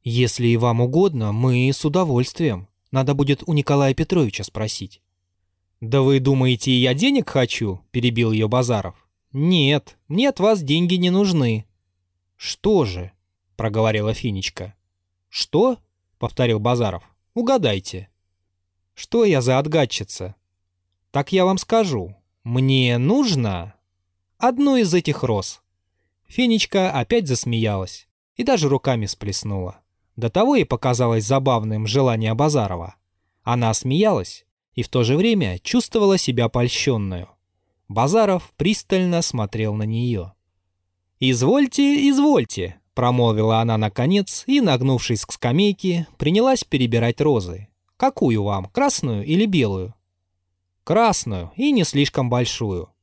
«Если 0.03 0.47
и 0.47 0.57
вам 0.57 0.81
угодно, 0.81 1.33
мы 1.33 1.69
с 1.73 1.85
удовольствием. 1.85 2.69
Надо 2.93 3.15
будет 3.15 3.43
у 3.47 3.53
Николая 3.53 3.95
Петровича 3.95 4.45
спросить». 4.45 5.03
«Да 5.81 6.03
вы 6.03 6.21
думаете, 6.21 6.73
я 6.73 6.95
денег 6.95 7.29
хочу?»– 7.29 7.81
перебил 7.91 8.33
ее 8.33 8.49
Базаров. 8.49 8.95
«Нет, 9.33 9.99
мне 10.09 10.29
от 10.29 10.41
вас 10.41 10.63
деньги 10.63 10.95
не 10.95 11.11
нужны». 11.11 11.67
«Что 12.37 12.85
же?»– 12.85 13.13
проговорила 13.57 14.15
Финичка. 14.15 14.75
«Что?— 15.29 15.79
повторил 16.19 16.59
Базаров. 16.59 17.03
«Угадайте». 17.35 18.09
«Что 18.95 19.27
я 19.27 19.43
за 19.43 19.59
отгадчица?» 19.59 20.35
«Так 21.11 21.31
я 21.33 21.45
вам 21.45 21.59
скажу. 21.59 22.17
Мне 22.47 22.97
нужно 22.99 23.75
одну 24.39 24.77
из 24.77 24.95
этих 24.95 25.25
роз». 25.25 25.63
Фенечка 26.29 26.93
опять 26.93 27.27
засмеялась 27.27 28.07
и 28.37 28.45
даже 28.45 28.69
руками 28.69 29.07
сплеснула. 29.07 29.81
До 30.15 30.31
того 30.31 30.55
ей 30.55 30.65
показалось 30.65 31.25
забавным 31.25 31.89
желание 31.89 32.35
Базарова. 32.35 32.95
Она 33.43 33.75
смеялась 33.75 34.47
и 34.75 34.85
в 34.85 34.89
то 34.89 35.03
же 35.03 35.17
время 35.17 35.59
чувствовала 35.59 36.19
себя 36.19 36.49
польщенную. 36.49 37.29
Базаров 37.89 38.53
пристально 38.57 39.23
смотрел 39.23 39.75
на 39.75 39.83
нее. 39.83 40.33
«Извольте, 41.19 42.09
извольте»,— 42.09 42.81
промолвила 42.95 43.59
она 43.59 43.77
наконец 43.77 44.45
и, 44.47 44.61
нагнувшись 44.61 45.25
к 45.25 45.33
скамейке, 45.33 46.07
принялась 46.17 46.63
перебирать 46.63 47.21
розы. 47.21 47.67
«Какую 47.97 48.45
вам, 48.45 48.67
красную 48.67 49.27
или 49.27 49.47
белую?» 49.47 49.96
«Красную 50.87 51.51
и 51.57 51.73
не 51.73 51.83
слишком 51.83 52.31
большую». 52.31 52.95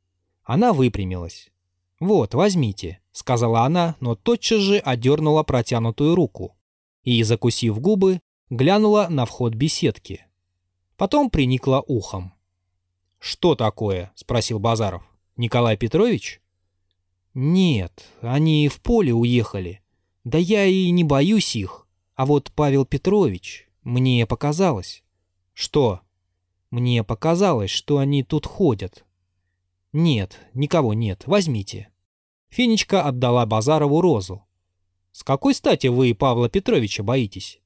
Она 0.46 0.72
выпрямилась. 0.72 1.52
«Вот, 2.00 2.34
возьмите»,— 2.34 3.02
сказала 3.12 3.64
она, 3.64 3.98
но 4.00 4.16
тотчас 4.16 4.62
же 4.62 4.78
одернула 4.78 5.44
протянутую 5.44 6.16
руку 6.16 6.56
и, 7.04 7.22
закусив 7.24 7.78
губы, 7.82 8.22
глянула 8.50 9.08
на 9.10 9.26
вход 9.26 9.56
беседки. 9.56 10.26
Потом 10.96 11.30
приникла 11.30 11.84
ухом. 11.86 12.34
«Что 13.20 13.54
такое?»— 13.54 14.14
спросил 14.16 14.60
Базаров. 14.60 15.04
«Николай 15.36 15.76
Петрович?» 15.76 16.42
«Нет, 17.34 18.06
они 18.22 18.70
в 18.70 18.80
поле 18.80 19.14
уехали. 19.14 19.82
Да 20.24 20.38
я 20.38 20.64
и 20.64 20.90
не 20.90 21.04
боюсь 21.04 21.54
их. 21.58 21.86
А 22.16 22.26
вот 22.26 22.50
Павел 22.56 22.86
Петрович, 22.86 23.68
мне 23.84 24.26
показалось». 24.26 25.04
«Что?» 25.54 26.00
«Мне 26.74 27.04
показалось, 27.04 27.70
что 27.70 28.00
они 28.00 28.24
тут 28.24 28.48
ходят». 28.48 29.06
«Нет, 29.92 30.40
никого 30.56 30.96
нет, 30.96 31.22
возьмите». 31.28 31.90
Фенечка 32.50 33.04
отдала 33.04 33.46
Базарову 33.46 34.02
розу. 34.02 34.44
«С 35.12 35.24
какой 35.24 35.54
стати 35.54 35.86
вы 35.86 36.16
Павла 36.16 36.50
Петровича 36.50 37.04
боитесь?» 37.04 37.62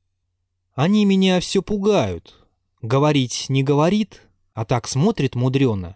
«Они 0.73 1.05
меня 1.05 1.39
все 1.39 1.61
пугают. 1.61 2.35
Говорить 2.81 3.45
не 3.47 3.63
говорит, 3.63 4.23
а 4.53 4.65
так 4.65 4.89
смотрит 4.89 5.35
мудрено. 5.35 5.95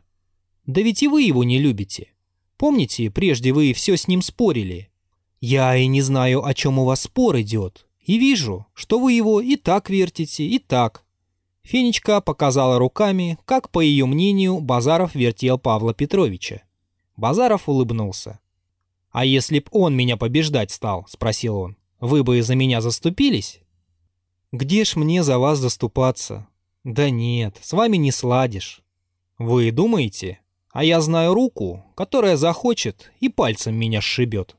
Да 0.66 0.80
ведь 0.80 1.04
и 1.04 1.10
вы 1.10 1.24
его 1.24 1.44
не 1.44 1.60
любите. 1.60 2.14
Помните, 2.56 3.12
прежде 3.12 3.52
вы 3.52 3.74
все 3.74 3.98
с 3.98 4.08
ним 4.08 4.22
спорили? 4.22 4.90
Я 5.42 5.76
и 5.76 5.86
не 5.88 6.02
знаю, 6.02 6.46
о 6.46 6.54
чем 6.54 6.80
у 6.80 6.86
вас 6.86 7.02
спор 7.02 7.42
идет, 7.42 7.88
и 8.00 8.18
вижу, 8.18 8.68
что 8.74 9.00
вы 9.00 9.12
его 9.12 9.42
и 9.42 9.58
так 9.58 9.90
вертите, 9.90 10.46
и 10.46 10.60
так». 10.60 11.04
Фенечка 11.72 12.20
показала 12.20 12.78
руками, 12.80 13.38
как, 13.46 13.70
по 13.70 13.80
ее 13.80 14.06
мнению, 14.06 14.60
Базаров 14.60 15.16
вертел 15.16 15.58
Павла 15.58 15.94
Петровича. 15.94 16.64
Базаров 17.16 17.70
улыбнулся. 17.70 18.42
«А 19.10 19.24
если 19.24 19.60
б 19.60 19.70
он 19.72 19.96
меня 19.96 20.18
побеждать 20.18 20.72
стал?»— 20.72 21.06
спросил 21.10 21.56
он. 21.56 21.78
«Вы 22.02 22.26
бы 22.26 22.42
за 22.42 22.56
меня 22.56 22.82
заступились?» 22.82 23.62
«Где 24.52 24.84
ж 24.84 24.98
мне 24.98 25.24
за 25.24 25.40
вас 25.40 25.60
заступаться?» 25.60 26.46
«Да 26.84 27.10
нет, 27.10 27.58
с 27.62 27.72
вами 27.72 27.96
не 27.96 28.12
сладишь». 28.12 28.84
«Вы 29.38 29.72
думаете?» 29.72 30.42
А 30.72 30.84
я 30.84 31.00
знаю 31.00 31.34
руку, 31.34 31.86
которая 31.96 32.36
захочет 32.36 33.14
и 33.22 33.30
пальцем 33.30 33.76
меня 33.76 34.02
сшибет. 34.02 34.58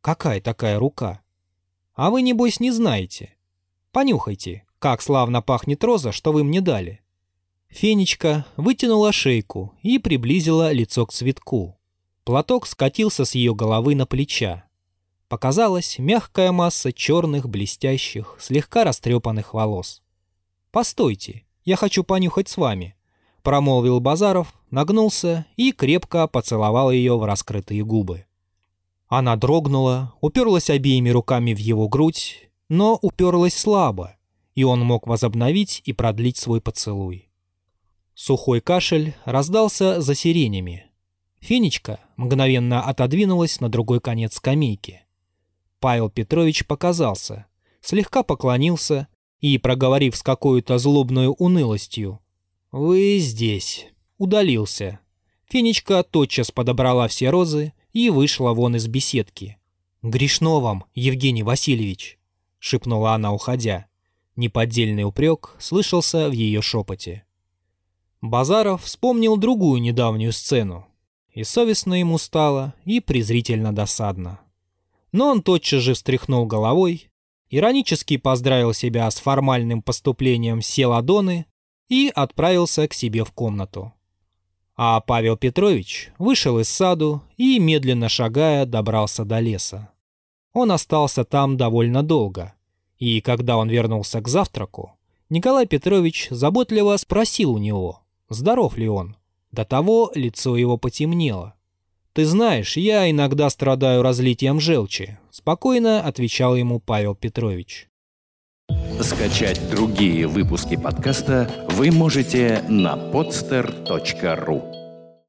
Какая 0.00 0.40
такая 0.40 0.78
рука? 0.78 1.22
А 1.94 2.10
вы, 2.10 2.22
небось, 2.22 2.60
не 2.60 2.70
знаете. 2.70 3.34
Понюхайте, 3.90 4.65
как 4.78 5.02
славно 5.02 5.42
пахнет 5.42 5.82
роза, 5.84 6.12
что 6.12 6.32
вы 6.32 6.44
мне 6.44 6.60
дали. 6.60 7.00
Фенечка 7.68 8.46
вытянула 8.56 9.12
шейку 9.12 9.74
и 9.82 9.98
приблизила 9.98 10.72
лицо 10.72 11.06
к 11.06 11.12
цветку. 11.12 11.78
Платок 12.24 12.66
скатился 12.66 13.24
с 13.24 13.34
ее 13.34 13.54
головы 13.54 13.94
на 13.94 14.06
плеча. 14.06 14.64
Показалась 15.28 15.98
мягкая 15.98 16.52
масса 16.52 16.92
черных, 16.92 17.48
блестящих, 17.48 18.36
слегка 18.40 18.84
растрепанных 18.84 19.54
волос. 19.54 20.02
«Постойте, 20.70 21.44
я 21.64 21.76
хочу 21.76 22.04
понюхать 22.04 22.48
с 22.48 22.56
вами», 22.56 22.96
промолвил 23.46 24.00
Базаров, 24.00 24.54
нагнулся 24.72 25.46
и 25.56 25.70
крепко 25.70 26.26
поцеловал 26.26 26.90
ее 26.90 27.16
в 27.16 27.22
раскрытые 27.22 27.84
губы. 27.84 28.26
Она 29.06 29.36
дрогнула, 29.36 30.14
уперлась 30.20 30.68
обеими 30.68 31.10
руками 31.10 31.54
в 31.54 31.58
его 31.58 31.88
грудь, 31.88 32.50
но 32.68 32.98
уперлась 33.00 33.56
слабо, 33.56 34.15
и 34.56 34.64
он 34.64 34.80
мог 34.80 35.06
возобновить 35.06 35.82
и 35.84 35.92
продлить 35.92 36.38
свой 36.38 36.60
поцелуй. 36.60 37.28
Сухой 38.14 38.60
кашель 38.60 39.14
раздался 39.24 40.00
за 40.00 40.14
сиренями. 40.16 40.86
Фенечка 41.40 42.00
мгновенно 42.16 42.82
отодвинулась 42.82 43.60
на 43.60 43.68
другой 43.68 44.00
конец 44.00 44.36
скамейки. 44.36 45.02
Павел 45.78 46.08
Петрович 46.08 46.66
показался, 46.66 47.46
слегка 47.82 48.22
поклонился 48.22 49.08
и, 49.40 49.58
проговорив 49.58 50.16
с 50.16 50.22
какой-то 50.22 50.78
злобной 50.78 51.32
унылостью, 51.38 52.20
«Вы 52.72 53.18
здесь». 53.18 53.86
Удалился. 54.18 55.00
Фенечка 55.44 56.02
тотчас 56.02 56.50
подобрала 56.50 57.06
все 57.06 57.28
розы 57.28 57.74
и 57.92 58.08
вышла 58.08 58.54
вон 58.54 58.76
из 58.76 58.88
беседки. 58.88 59.58
«Грешно 60.00 60.60
вам, 60.60 60.86
Евгений 60.94 61.42
Васильевич»,— 61.42 62.18
шепнула 62.58 63.12
она, 63.12 63.34
уходя. 63.34 63.86
Неподдельный 64.36 65.04
упрек 65.04 65.56
слышался 65.58 66.28
в 66.28 66.32
ее 66.32 66.60
шепоте. 66.60 67.24
Базаров 68.20 68.84
вспомнил 68.84 69.36
другую 69.36 69.80
недавнюю 69.80 70.32
сцену. 70.32 70.86
И 71.32 71.42
совестно 71.44 71.94
ему 71.94 72.18
стало, 72.18 72.74
и 72.84 73.00
презрительно 73.00 73.74
досадно. 73.74 74.40
Но 75.12 75.28
он 75.28 75.42
тотчас 75.42 75.82
же 75.82 75.94
встряхнул 75.94 76.46
головой, 76.46 77.10
иронически 77.50 78.16
поздравил 78.16 78.72
себя 78.72 79.10
с 79.10 79.16
формальным 79.16 79.82
поступлением 79.82 80.62
Селадоны 80.62 81.46
и 81.88 82.10
отправился 82.14 82.88
к 82.88 82.94
себе 82.94 83.24
в 83.24 83.32
комнату. 83.32 83.92
А 84.76 85.00
Павел 85.00 85.36
Петрович 85.36 86.10
вышел 86.18 86.58
из 86.58 86.68
саду 86.68 87.22
и, 87.36 87.58
медленно 87.58 88.10
шагая, 88.10 88.66
добрался 88.66 89.24
до 89.24 89.40
леса. 89.40 89.90
Он 90.52 90.72
остался 90.72 91.24
там 91.24 91.56
довольно 91.56 92.02
долго, 92.02 92.54
и 92.98 93.20
когда 93.20 93.56
он 93.56 93.68
вернулся 93.68 94.20
к 94.20 94.28
завтраку, 94.28 94.92
Николай 95.28 95.66
Петрович 95.66 96.28
заботливо 96.30 96.96
спросил 96.96 97.52
у 97.52 97.58
него, 97.58 98.02
здоров 98.28 98.76
ли 98.76 98.88
он. 98.88 99.16
До 99.52 99.64
того 99.64 100.12
лицо 100.14 100.56
его 100.56 100.76
потемнело. 100.76 101.54
«Ты 102.12 102.24
знаешь, 102.24 102.76
я 102.76 103.10
иногда 103.10 103.50
страдаю 103.50 104.02
разлитием 104.02 104.60
желчи»,— 104.60 105.18
спокойно 105.30 106.00
отвечал 106.00 106.56
ему 106.56 106.80
Павел 106.80 107.14
Петрович. 107.14 107.88
Скачать 109.00 109.60
другие 109.70 110.26
выпуски 110.26 110.76
подкаста 110.76 111.66
вы 111.68 111.90
можете 111.90 112.64
на 112.68 112.96
podster.ru 112.96 114.75